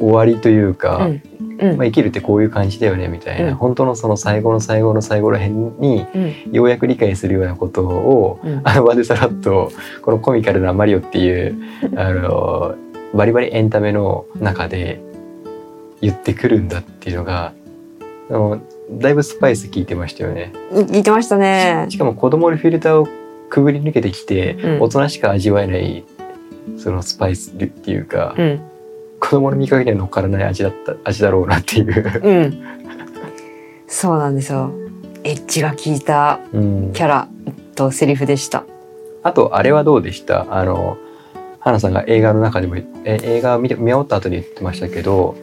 [0.00, 1.22] 終わりというか、うん。
[1.60, 1.76] うん。
[1.76, 3.54] まあ、生きるってこういう感じだよねみたいな、うん。
[3.54, 6.52] 本当のその最後の最後の最後らへんにうん。
[6.52, 8.60] ようやく理解するようなことをうん。
[8.64, 9.70] あの場でさらっと
[10.02, 11.56] このコミカルなマリオっていう
[11.94, 12.74] あの
[13.14, 15.00] バリバリエンタメの中で
[16.00, 17.52] 言ってくるんだっていうのが
[18.28, 20.52] あのだいぶスパイス効いてましたよね。
[20.90, 21.86] 言ってましたね。
[21.90, 23.08] しかも子供のフィルターを
[23.48, 24.82] くぐり抜けてきて、うん。
[24.82, 26.04] 大人しか味わえない
[26.78, 28.60] そのスパイスっていうか、うん。
[29.20, 32.22] 子供の味覚には乗っからない味だった味だろうなっていう。
[32.22, 32.60] うん。
[33.86, 34.72] そうなんですよ。
[35.24, 36.92] エッジが効いたうん。
[36.92, 37.28] キャラ
[37.74, 38.64] とセリフでした。
[39.22, 40.46] あとあれはどうでした？
[40.50, 40.98] あの
[41.58, 42.84] 花さんが映画の中でもえ
[43.22, 45.36] 映画を見て見終わった後に言ってましたけど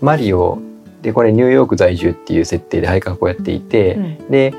[0.00, 0.58] マリオ
[1.00, 4.30] でこれニューヨーク在住っていう設定で配管をやっていて、うん。
[4.30, 4.52] で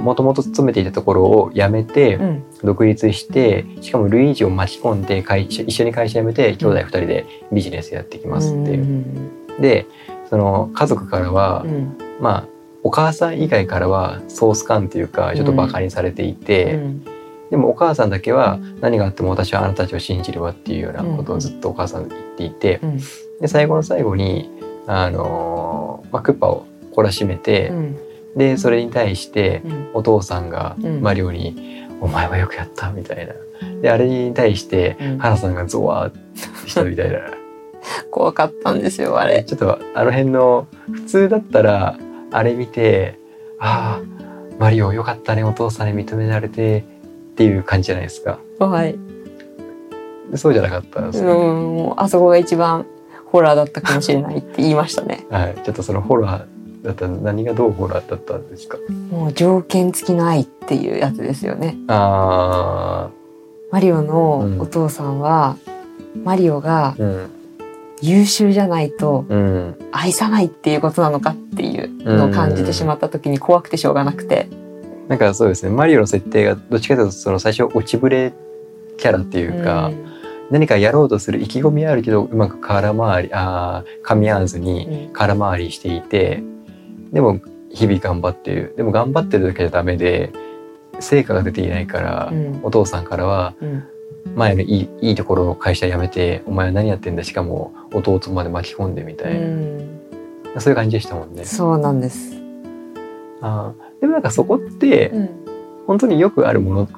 [0.00, 2.44] もともと勤めていたところを辞めて、うん。
[2.64, 8.72] 独立してしかもルイージを巻き込んで会社一緒に会社辞めて兄弟二人でビジネスやっていきますって。
[8.72, 8.80] いう。
[8.80, 9.86] うんで
[10.30, 11.96] その家族からは、うん。
[12.20, 12.48] まあ
[12.82, 17.04] お母さん以外からはソース感というかちょっとバカにされていて、うん。
[17.50, 22.98] でもお母さんだけは何があっても私はあなたたちを信じるわっていうようなことをずっとお母さん言っていて、うん。
[23.40, 24.50] で最後の最後に
[24.86, 29.90] あのーまあ、クッパを懲らしめて、うんでそれに対してうん。
[29.94, 31.00] お父さんがうん。
[31.00, 33.34] マリオに「お前はよくやった」みたいな。
[33.82, 35.18] であれに対してうん。
[35.18, 37.20] 花さんがゾワーッしたみたいな。
[38.10, 39.44] 怖かったんですよあれ。
[39.44, 41.96] ちょっとあの辺の普通だったら
[42.30, 43.18] あれ見て
[43.58, 44.24] 「ああ
[44.58, 46.84] マリオよかったねお父さんに認められて」
[47.32, 48.38] っていう感じじゃないですか。
[48.58, 48.98] はい。
[50.30, 52.84] でそうじゃなかったんですうんあそこが一番
[53.26, 55.26] ホラーだったかもしれないって言いましたね。
[55.30, 56.44] はい、ちょっとそのホラー
[56.82, 58.78] だったら何がどうホラーだったんですか？
[59.10, 61.76] もう条件付きの愛っていうやつですよね。
[61.88, 63.10] あ
[63.70, 65.56] マリオのお父さんは、
[66.24, 66.96] マリオが
[68.00, 69.74] 優秀じゃないとうん。
[69.92, 74.48] 愛さないっていうことなのかっていうのを感じてしまった時に怖くてしょうがなくて、
[75.08, 75.70] なんかそうですね。
[75.74, 78.32] マリオの設定がどっちかというとその最初落ちぶれ
[78.96, 79.90] キャラっていうか、
[80.50, 85.12] 何かやろうとする意気込みはあるけどうまく空回りあー噛み合わずにうん。
[85.12, 86.42] 空回りしていて
[87.12, 87.40] でも
[87.70, 88.74] 日々頑張ってる。
[88.76, 90.32] でも頑張ってるだけじゃダメで
[91.00, 92.60] 成果が出ていないから、うん。
[92.62, 93.84] お父さんからはうん。
[94.34, 97.24] 前のいいいいところの会社辞めてお前は何やってんだ？
[97.24, 100.60] しかも弟まで巻き込んでみたういな、ん。
[100.60, 101.44] そういう感じでしたもんね。
[101.44, 102.36] そうなんです、
[103.40, 104.00] あー。
[104.02, 105.30] でもなんかそこってうん。
[105.86, 106.88] 本当によくあるもの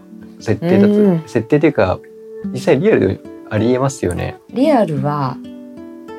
[0.41, 1.23] 設定だと、うん。
[1.27, 2.01] 設定というか
[2.47, 4.39] 実際リアルでありえますよね。
[4.53, 5.37] リアルは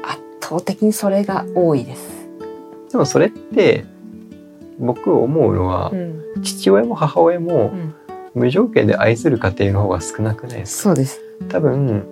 [0.03, 2.07] 圧倒的にそれが多いです、
[2.91, 3.85] でもそれって
[4.79, 6.21] 僕思うのは、ん。
[6.43, 7.93] 父親も母親もうん、
[8.33, 10.83] 無条件で愛する家庭の方が少なくないですか？
[10.83, 11.21] そうです。
[11.49, 12.05] 多分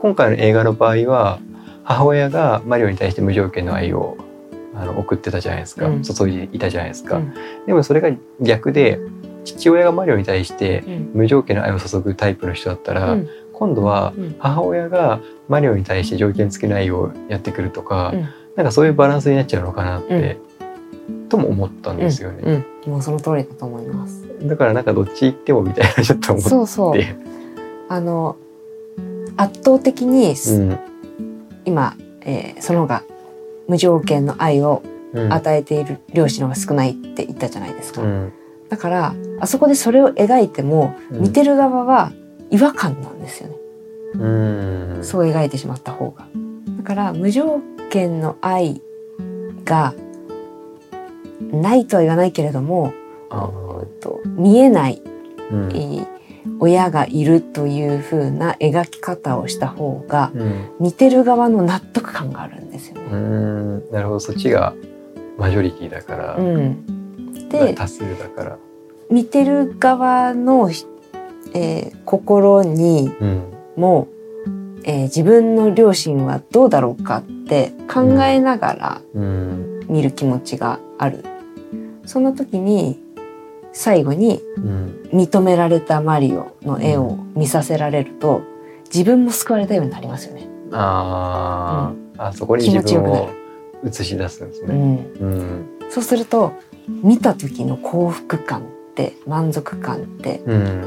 [0.00, 1.40] 今回の映画の場合は
[1.82, 4.18] 母親がマリオに対して無条件の愛を
[4.74, 6.02] あの送ってたじゃないですか、うん。
[6.02, 7.34] 注いでいたじゃないですか、うん。
[7.66, 9.00] でもそれが逆で
[9.44, 11.10] 父親がマリオに対してうん。
[11.14, 13.28] 無条件の愛を注ぐタイプの人だったら、うん。
[13.52, 14.36] 今度はうん。
[14.38, 20.38] 母親がマリオに対して条件付きの愛をやってくるとか、うんなんかそういうバランスになっちゃうのかなって、
[21.28, 24.24] とも思ったんですよね、うん、もうその通りだと思います。
[24.42, 26.50] だからなんかどっち行ってもみたいなちょっと思って。
[26.50, 27.00] そうそう。
[27.88, 28.36] あの
[29.36, 30.78] 圧倒的に、うん。
[31.64, 33.02] 今、えーその方が
[33.68, 34.82] 無条件の愛を
[35.14, 35.32] うん。
[35.32, 38.32] 与えている両親の方が少ないって言ったじゃないですか、うん。
[38.68, 41.22] だからあそこでそれを描いても、うん。
[41.22, 42.12] 見てる側は
[42.50, 43.54] 違和感なんですよね、
[44.14, 44.28] う
[44.98, 44.98] ん。
[45.02, 46.26] そう描いてしまった方が。
[46.78, 48.80] だから無条件の愛
[49.64, 49.94] が
[51.52, 52.92] ないとは言わないけれども
[54.00, 55.76] と見えない、ーうん。
[55.76, 56.16] えー
[56.60, 60.70] 親がいるという風な描き方をした方がうん。
[60.78, 63.02] 見てる側の納得感があるんですよね。
[63.10, 63.90] うん。
[63.90, 64.20] なるほど。
[64.20, 64.72] そっちが
[65.38, 68.58] マジョリティだから、うん、で多数だから、
[69.10, 70.70] 見てる側の、
[71.52, 73.42] えー心にうん。
[73.76, 74.08] も、
[74.84, 81.24] えー自分の両親はどうだろうかって考えながらうん見る気持ちがある。
[82.04, 83.00] その時に
[83.72, 88.42] 最後にうん認められたマリオの絵を見させられると
[88.92, 90.48] 自分も救われたようになりますよね。
[90.72, 93.30] あー、あそこに自気持ちよ分を
[93.84, 94.74] 映し出すんですね。
[94.74, 96.52] うん、うんそうすると
[96.88, 98.62] 見た時の幸福感っ
[98.94, 100.82] て満足感ってうん、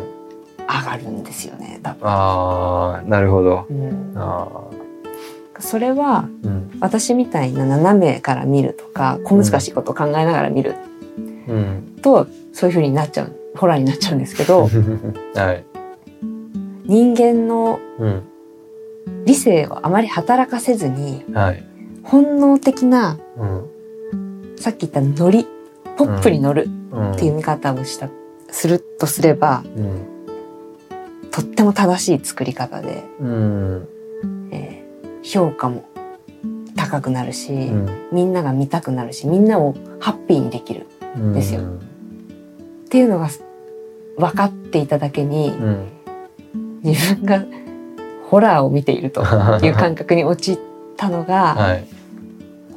[0.67, 2.09] 上がるんですよね多分。
[2.09, 3.65] ああなるほど。
[3.69, 4.47] うんあ
[5.59, 6.27] それは
[6.79, 10.75] 私みたいな斜めから見るとか小難しいことを考えながら見る。
[11.47, 11.95] うん。
[12.01, 14.69] とそういう風になっちゃうホラーになっちゃうんですけど
[15.35, 15.65] はい。
[16.85, 18.21] 人間のうん。
[19.25, 21.63] 理性をあまり働かせずにはい。
[22.03, 23.65] 本能的なうん。
[24.57, 25.45] さっき言ったノリ
[25.97, 27.11] ポップに乗るうん。
[27.11, 28.09] っていう見方をした、
[28.51, 30.05] するとすればうん。
[31.31, 33.87] とっても正しい作り方で、うん。
[33.93, 33.98] えー
[35.29, 35.85] 評価も
[36.75, 38.07] 高くなるし、うん。
[38.11, 40.87] みんなが見たくなるしみんなをハッピーにできる。
[41.15, 41.33] うん。
[41.33, 41.61] ですよ。
[41.61, 41.63] っ
[42.89, 43.29] ていうのが
[44.17, 45.87] 分かっていただけにうん。
[46.83, 47.45] 自分が
[48.29, 49.21] ホラーを見ていると
[49.61, 50.59] いう感覚に陥っ
[50.97, 51.85] たのがはい。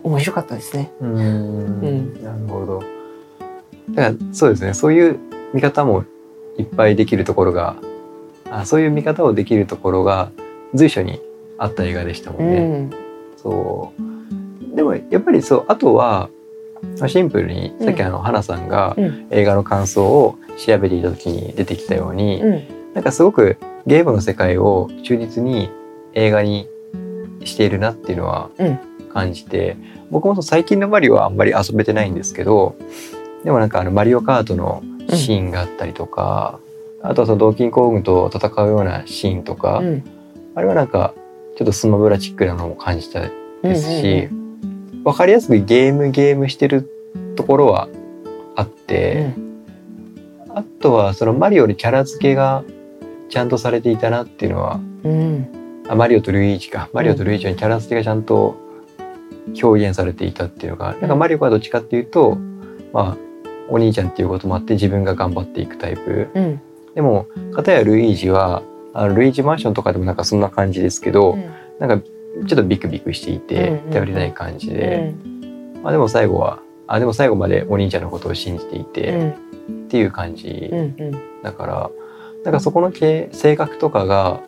[0.03, 0.91] 面白かったですね。
[1.01, 1.81] うん。
[1.81, 2.23] ん。
[2.23, 2.83] なるほど。
[3.91, 4.75] だからそうですね。
[4.75, 5.19] そういう
[5.55, 6.05] 見方も
[6.59, 7.77] いっぱいできるところが
[8.51, 10.31] あそういう見方をできるところが
[10.75, 11.21] 随所に
[11.63, 12.61] あった映画でしたもうんね。
[12.61, 12.91] ん。
[13.37, 13.93] そ
[14.73, 14.77] う。
[14.77, 16.31] でもやっぱりそうあとは
[16.99, 19.27] まあシンプルにさっきあの、花さんがうん。
[19.31, 22.93] 映画の感想を調べていた時に出てきたように、うん。
[22.95, 25.71] なんかすごくゲームの世界を忠実に
[26.15, 26.69] 映画に
[27.45, 28.79] しているなっていうのはうん。
[29.13, 29.77] 感じて、
[30.11, 32.77] 僕もそう最近のマリオはあんまり遊べてないんですけど
[33.45, 36.59] でもなんかあのマリオカートのシーンがあったりとか、
[37.03, 40.05] あとはそのドンキーコングと戦うようなシーンとか、うん。
[40.55, 41.13] あれはなんか
[41.57, 43.21] ちょっとスマブラチックなのも感じた
[43.63, 44.43] ですし、うん
[45.05, 46.89] わかりやすくゲームゲームしてる
[47.35, 47.89] ところは
[48.55, 49.65] あっうて、ん。
[50.55, 52.63] あとはそのマリオにキャラ付けが
[53.29, 55.85] ちゃんとされていたなっていうのはうん。
[55.89, 56.89] あマリオとルイージか。
[56.93, 58.55] マリオとルイージにキャラ付けがちゃんと
[59.61, 62.39] 表現されていたっていうのが、なんかマリオはどっちかっていうと
[62.93, 63.17] まあ
[63.69, 66.29] お兄ちゃんっていうこともあって自分が頑張っていくタイプ。
[66.33, 66.61] うん。
[66.95, 68.63] でも片やルイージは
[68.95, 71.39] あのルイージマンションとかでもなんかそんな感じですけど、
[71.79, 72.07] なんか
[72.47, 75.83] ちょっとビクビクしていてうんうん頼りない感じうで、ん。
[75.83, 79.35] まあでも最後はあでも最後までお兄ちゃんのことを信じていて、
[79.69, 79.85] うん。
[79.85, 80.69] っていう感じ。
[80.71, 81.43] うんうん。
[81.43, 81.91] だから
[82.45, 84.41] なんかそこのけ性格とかが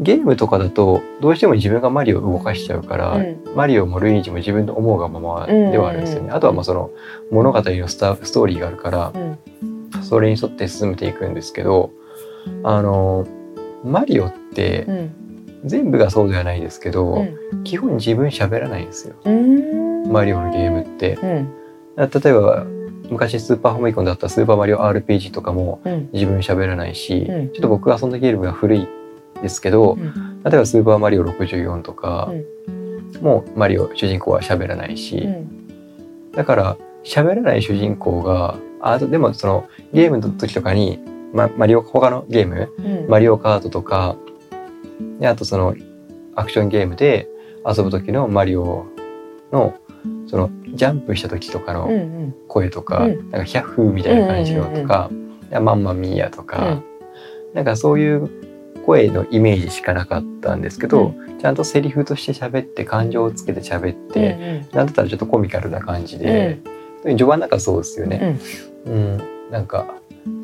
[0.00, 3.42] ゲームとかだとどうしても自分がマリオを動かしちゃうから、うん。
[3.54, 6.28] マリオもルイージも自分の思うがままではあるんですよね。
[6.28, 6.90] うんあとはまあその
[7.30, 9.38] 物語のスタストーリーがあるからうん。
[10.02, 11.90] それに沿って進めていくんですけど
[12.62, 13.26] あの
[13.84, 15.20] マリオってうん
[15.64, 17.64] 全部がそうではないですけど、うん。
[17.64, 19.14] 基本自分喋らないんですよ。
[19.24, 21.18] うんマリオのゲームって。
[21.22, 21.48] うん。
[21.96, 22.64] 例えば
[23.10, 26.08] 昔スーパーファミコンだったスーパーマリオ RPG とかもうん。
[26.12, 27.52] 自分喋らないし、うん。
[27.52, 28.88] ちょっと僕が遊んだゲームが古い
[29.42, 30.42] ですけど、うん。
[30.44, 32.32] 例えばスーパーマリオ64とか
[32.66, 33.22] うん。
[33.22, 36.32] もうマリオ主人公は喋らないし、うん。
[36.32, 41.00] だから喋らない主人公があとでもそのゲームの時とかに、
[41.32, 42.72] ま、マリオ他のゲーム？
[42.78, 43.08] うん。
[43.08, 44.16] マリオカートとか。
[45.18, 45.74] であとその
[46.34, 47.28] アクションゲームで
[47.66, 48.86] 遊ぶ時のマリオ
[49.52, 49.74] の
[50.26, 51.96] そのジャンプした時とかのうんう
[52.28, 52.34] ん。
[52.48, 53.30] 声とか、うん。
[53.30, 55.10] なんかヒャッフーみたいな感じのとか、
[55.50, 56.82] マンマミーヤとか、
[57.54, 58.30] なんかそういう
[58.86, 66.60] 声のイメージしかなかったんですけど、ちゃんとセリフとして喋って感情をつけて喋って、なんだったらちょっとコミカルな感じで、
[67.02, 68.38] 序盤なんかそうですよね、
[68.86, 69.20] うん。
[69.50, 69.86] なんか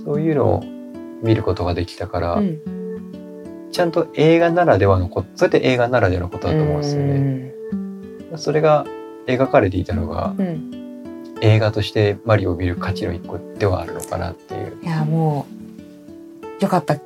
[0.04, 0.64] そういうのを
[1.22, 3.68] 見ることができたから、うん。
[3.72, 7.54] ちゃんと映画ならではのことそれって映画ならではのことだと思うんですよね。
[8.36, 8.86] それが
[9.26, 10.70] 描かれていたのがうん。
[11.42, 14.78] 映画としてマリオを見る価値の一個ではあるのかなっていう。
[14.82, 15.46] いやも
[16.60, 16.96] うよかった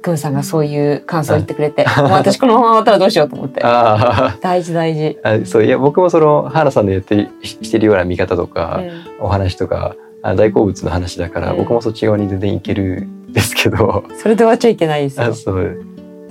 [0.00, 3.60] くんさんがそういう感想を言ってくれて、もう私このまま終わったらどうしようと思って。
[3.64, 8.80] あ大事大事、あそういや僕もその原さんの言ってししてるような見方とか、
[9.20, 11.58] うお話とかあ大好物の話だから、うん。
[11.58, 14.04] 僕もそっち側に全然いけるんですけど。
[14.12, 15.26] ん、それで終わっちゃいけないですよ。
[15.26, 15.84] あそう。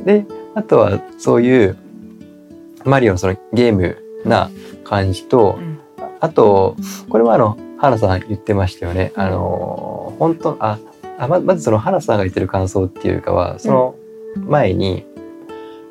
[0.05, 1.77] であとはそういう
[2.85, 4.49] マリオのそのゲームな
[4.83, 5.79] 感じと、うん。
[6.19, 6.75] あと
[7.09, 9.11] これはあの原さん言ってましたよね。
[9.15, 10.79] あの本当あ
[11.19, 13.95] あままずその原さんが言ってる感想っていうかはその
[14.35, 15.05] 前に、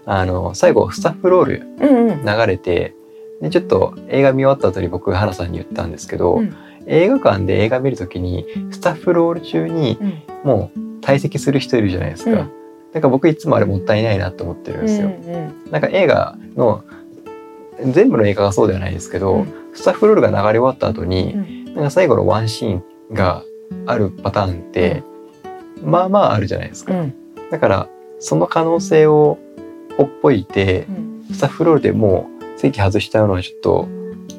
[0.05, 2.25] あの最後スタッフロールうんうん。
[2.25, 2.95] 流れて
[3.41, 6.57] でちょっと映画見終わった後に僕が原さんに言ったんですけど、うん。
[6.87, 10.23] 映画館で映画見るときにスタッフロール中にうん。
[10.45, 12.31] もう退席する人いるじゃないですか。
[12.33, 12.37] うん。
[12.93, 15.07] なんか僕いつもあれもったいないなと思ってるんですよ。
[15.07, 16.85] うんなんか映画の
[17.93, 19.53] 全部の映画がそうではないですけど、うん。
[19.75, 21.75] スタッフロールが流れ終わった後に、うん。
[21.75, 23.45] なんか最後のワンシーンが
[23.87, 25.05] あるパターンって、
[25.85, 26.95] まあまああるじゃないですか。
[26.95, 27.15] うん。
[27.51, 27.89] だから
[28.19, 29.39] その可能性を
[29.97, 31.35] ほっぽいてうん。
[31.35, 33.89] スタッフロールでもう席外しちゃうのはちょっと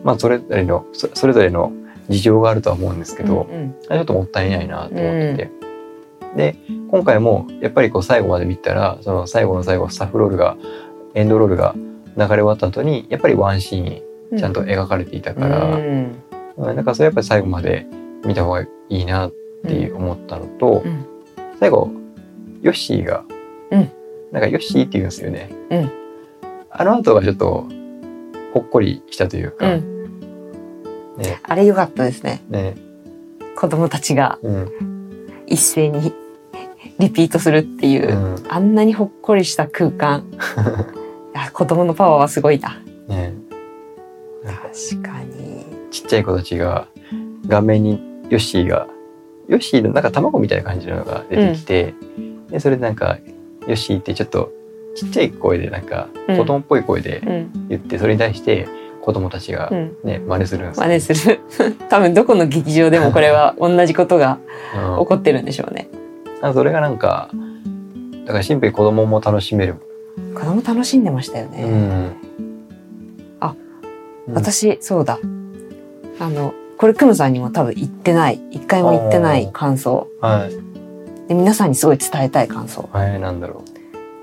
[0.03, 1.71] まあそれぞれのそそれぞれの
[2.09, 5.56] 事情があるとは思うんですけど、うんちょっともったいないなと思ってて。
[6.37, 6.55] で
[6.89, 10.55] 今回もやっぱりこう最後まで見たらその最後の最後スタッフロールが
[11.15, 11.75] エンドロールが
[12.15, 16.23] 流れ終わった後にやっぱりワンシーンちゃんと描かれていたから、うん。
[16.57, 16.75] うん。
[16.75, 17.85] なんかそれやっぱり最後まで
[18.25, 19.33] 見た方がいいなっ
[19.67, 21.05] て思ったのと、うん。
[21.59, 21.89] 最後
[22.61, 23.23] ヨッシーが、
[23.71, 23.91] うん。
[24.31, 25.49] なんかヨッシーって言うんですよね。
[25.69, 25.91] うん。
[26.69, 27.77] あの後がちょっと微
[28.53, 29.81] ほっこりしたといううか、ん。
[31.17, 31.39] ね。
[31.43, 32.43] あれ良かったですね。
[32.49, 32.75] ね。
[33.55, 34.71] 子供たちがうん。
[35.47, 36.13] 一斉に
[36.99, 40.23] リピートするっていう、うんあんなにほっこりした空間。
[41.35, 42.81] いや子供のパワーはすごいな。
[43.07, 43.33] ね
[44.43, 45.65] 確かに。
[45.91, 46.87] ちっちゃい子たちが
[47.49, 48.87] 顔面にヨッシーが
[49.47, 51.93] ヨッシーのなんか卵みたいな感じのが出てきて、
[52.49, 53.17] でそれでなんか
[53.67, 54.51] ヨッシーってちょっと
[54.95, 57.67] ちっちゃい声でなんかうん子供っぽい声でうん。
[57.69, 58.67] 言って、それに対して
[59.01, 59.97] 子供たちがうん。
[60.03, 61.39] ね、真似するんですよ真似する。
[61.89, 64.37] 多分どこの劇場でもこれは同じことが
[64.75, 65.89] うん起こってるんでしょうね。
[66.41, 67.29] あそれがなんか
[68.25, 69.75] だからシンプルに子供も楽しめる、
[70.35, 71.63] 子供楽しんでましたよね。
[71.63, 72.11] うん
[73.39, 73.55] あ、
[74.27, 75.19] うん私、そうだ。
[76.19, 78.41] あの、これクムさんにも多分言ってない。
[78.51, 80.07] 一回も言ってない感想。
[80.21, 80.67] はい
[81.27, 82.89] で皆さんにすごい伝えたい感想。
[82.91, 83.71] はいなんだろう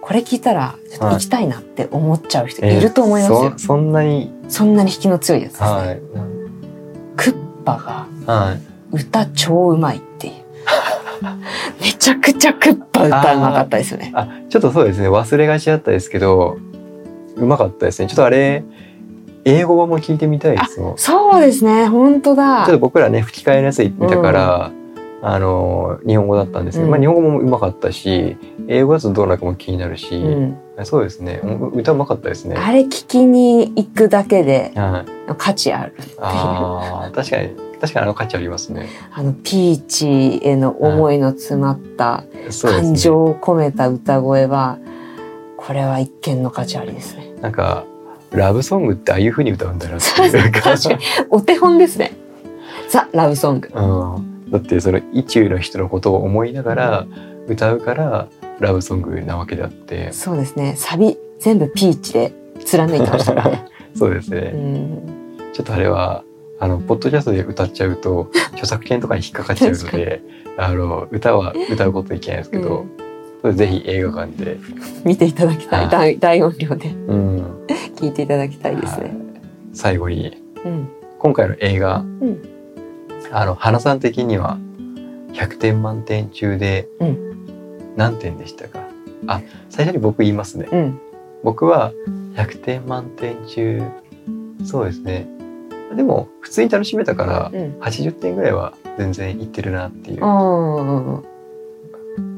[0.01, 3.53] これ聞いたら、ちょっと行きたいなって思っちゃう人えーいると思いますよ。
[3.57, 4.31] そそんなに？
[4.49, 5.69] そんなに引きの強いやつですね。
[5.69, 6.01] はい
[7.17, 8.61] クッパがはい
[8.93, 10.35] 歌超うまいっていう。
[11.85, 14.11] めちゃくちゃクッパ歌うまかったですよね。
[14.15, 15.11] あちょっとそうですね。
[15.11, 16.57] 忘れがちだったですけど
[17.37, 18.09] うまかったですね。
[18.09, 18.65] ちょっとあれ
[19.45, 20.97] 英語版も聞いてみたいですもん。
[20.97, 22.65] ちょそうですね、本当だ。
[22.65, 22.67] っ。
[22.67, 24.73] と僕らね吹き替えのやつ見たから、
[25.21, 26.91] あの日本語だったんですけど、うん。
[26.91, 31.41] まあ、日本語もうまかったし英語だとどうなるかも気になるし、うん、そうですね。
[31.43, 32.57] う歌うまかったですね。
[32.57, 35.35] あれ聞きに行くだけではい。
[35.37, 36.17] 価値あるっていう。
[36.21, 37.55] あー確かに
[37.85, 42.25] 確かにあの価値ありますねあのピーチへの思いの詰まった
[42.63, 44.79] 感情を込めた歌声は、
[45.59, 47.35] これは一見の価値ありですね。
[47.41, 47.85] なんか
[48.31, 50.99] ラブソングってああいう風に歌うんだなっていう 確かに
[51.31, 52.13] お手本ですね。
[52.89, 53.71] ザ・ラブソング。
[53.75, 57.07] うん、だってその意中の人のことを思いながら
[57.49, 58.29] 歌うから
[58.61, 60.75] ラブソングなわけであってそうですね。
[60.77, 62.33] サビ全部ピーチで
[62.65, 63.67] 貫いてましたね。
[63.95, 64.99] そうですうね、ん、
[65.53, 66.25] ちょっとあれは
[66.65, 70.23] あのポッドキャストで歌っちゃうと 著作権とかに引っかかっちゃうので
[70.57, 72.87] あの歌は歌うこといけないですけど、
[73.43, 73.55] うん。
[73.55, 74.57] ぜひ映画館で、
[75.05, 75.87] 見ていただきたい。
[75.87, 76.19] はい。
[76.19, 76.89] 大大音量で。
[76.89, 77.67] うん。
[77.97, 79.11] 聞いていただきたいですはい。
[79.11, 79.17] ね。
[79.75, 80.89] 最後にうん。
[81.19, 82.39] 今回の映画、ん。
[83.31, 84.57] あの花さん的には
[85.35, 87.19] 100点満点中でうん。
[87.97, 88.79] 何点でしたか、
[89.27, 90.67] あ最初に僕言いますね。
[90.73, 90.99] うん。
[91.43, 91.93] 僕は
[92.37, 93.83] 100点満点中
[94.65, 95.29] そうですね
[95.97, 97.79] でも普通に楽しめたからうん。
[97.81, 100.21] 80点ぐらいは全然いってるなっていう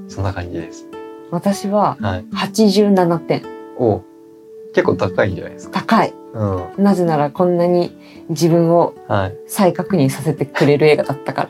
[0.09, 0.86] そんな感じです
[1.30, 3.42] 私ははい87点。
[3.78, 4.03] お
[4.72, 6.12] 結構高いんじゃないですか高い。
[6.34, 7.97] うんなぜならこんなに
[8.28, 11.49] 自分をはい再確認させてくれる映画だったか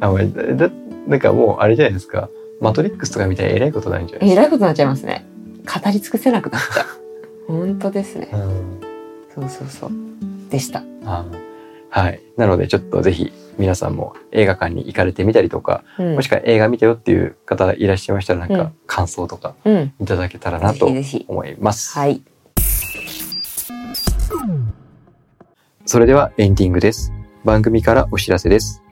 [0.00, 0.08] ら。
[0.08, 0.70] あだ
[1.06, 2.28] なんかもうあれじゃないですか
[2.60, 5.26] マトリックスとかみたいに偉いことないんじゃないですえらいことになっちゃいますね。
[5.64, 6.86] 語り尽くせなくなっちゃう。
[7.52, 8.26] 本当ですね。
[8.26, 8.80] かうん
[9.34, 9.90] そうそうそう。
[10.50, 10.82] でした。
[11.04, 11.24] あ
[11.90, 12.20] はい。
[12.36, 19.92] なのでちょっとぜひ皆さんも映画館に行かれてみたりとか、うんもしくは映画見てよっていう方いらっしゃいましたらなんかうん感想とかうん。
[20.00, 20.86] いただけたらなぜと。
[21.28, 21.96] 思います。
[21.98, 22.22] はい。
[25.86, 27.12] それではエンディングです。
[27.44, 28.82] 番組からお知らせです。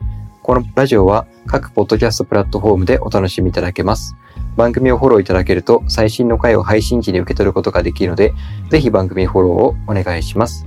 [0.42, 4.14] このラジオは各ポッドキャストプラットフォームでお楽しみいただけます。
[4.56, 8.32] 番組をフォローいただけると最新の回を配信時に受け取ることができるので、
[8.70, 10.66] ぜひ番組フォローをお願いします。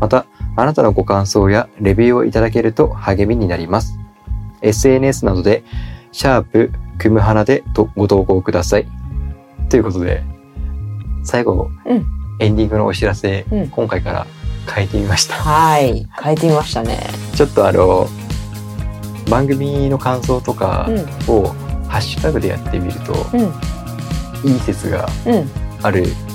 [0.00, 0.26] また、
[0.56, 3.98] あなたのご感想やレビューをいただけると励みになります。
[4.62, 5.64] SNS などで、
[6.12, 8.86] シャープ、くむはなでとご投稿ください。
[9.68, 10.22] ということで、
[11.24, 12.06] 最後、うん
[12.40, 14.26] エンディングのお知らせ、うん今回から
[14.74, 15.34] 変えてみました。
[15.34, 16.06] はい。
[16.22, 16.98] 変えてみましたね。
[17.34, 18.06] ちょっとあの、
[19.28, 21.34] 番組の感想とかうん。
[21.34, 21.48] を
[21.88, 24.50] ハッシュタグでやってみると、うん。
[24.50, 25.50] いい説がうん。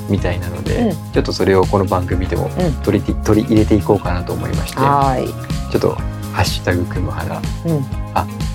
[0.09, 5.71] みたいなので、うんちょっとそれをこの番組でもうん取り,、取り入れていこうかなと思いまして、はい。
[5.71, 5.95] ちょっと
[6.33, 7.85] ハッシュタグくむはな、うん。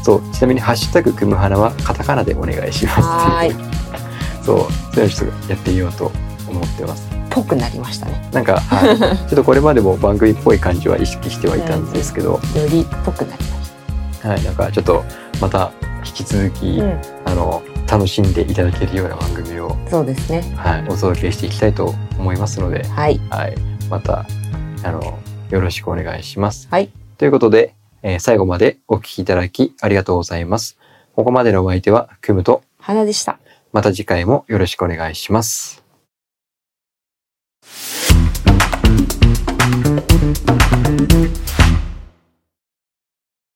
[0.03, 3.71] そう、ちなみにハッシュタグくむはなはカタカナでお願いしますはっていう。
[4.45, 4.59] そう、
[4.95, 6.13] そういうのちょっとやってみようと
[6.49, 7.09] 思ってます。
[7.31, 8.29] ぽくなりましたね。
[8.33, 15.05] なんか、はい、 ちょっとこれまでも番組っぽい感じは意識してはいたんですけど、よりぽくなりましはい、なんかちょっと
[15.41, 15.73] また
[16.05, 16.85] 引き続き、た。
[16.85, 17.01] うん。
[17.25, 20.43] あの楽しんでいただけるような番組を、そうですね。
[20.57, 23.19] はい、お届けしていきたいと思いますので、はい。
[23.31, 23.57] はい、
[23.91, 24.27] また
[24.85, 25.19] あの
[25.51, 26.69] よろしくお願いします。
[26.71, 26.91] はい。
[27.19, 30.79] ということで、えー最後までお聞きいただきありがとうございます。
[31.17, 33.41] ここまでのお相手はクムと、花でした。
[33.73, 35.83] また次回もよろしくお願いします。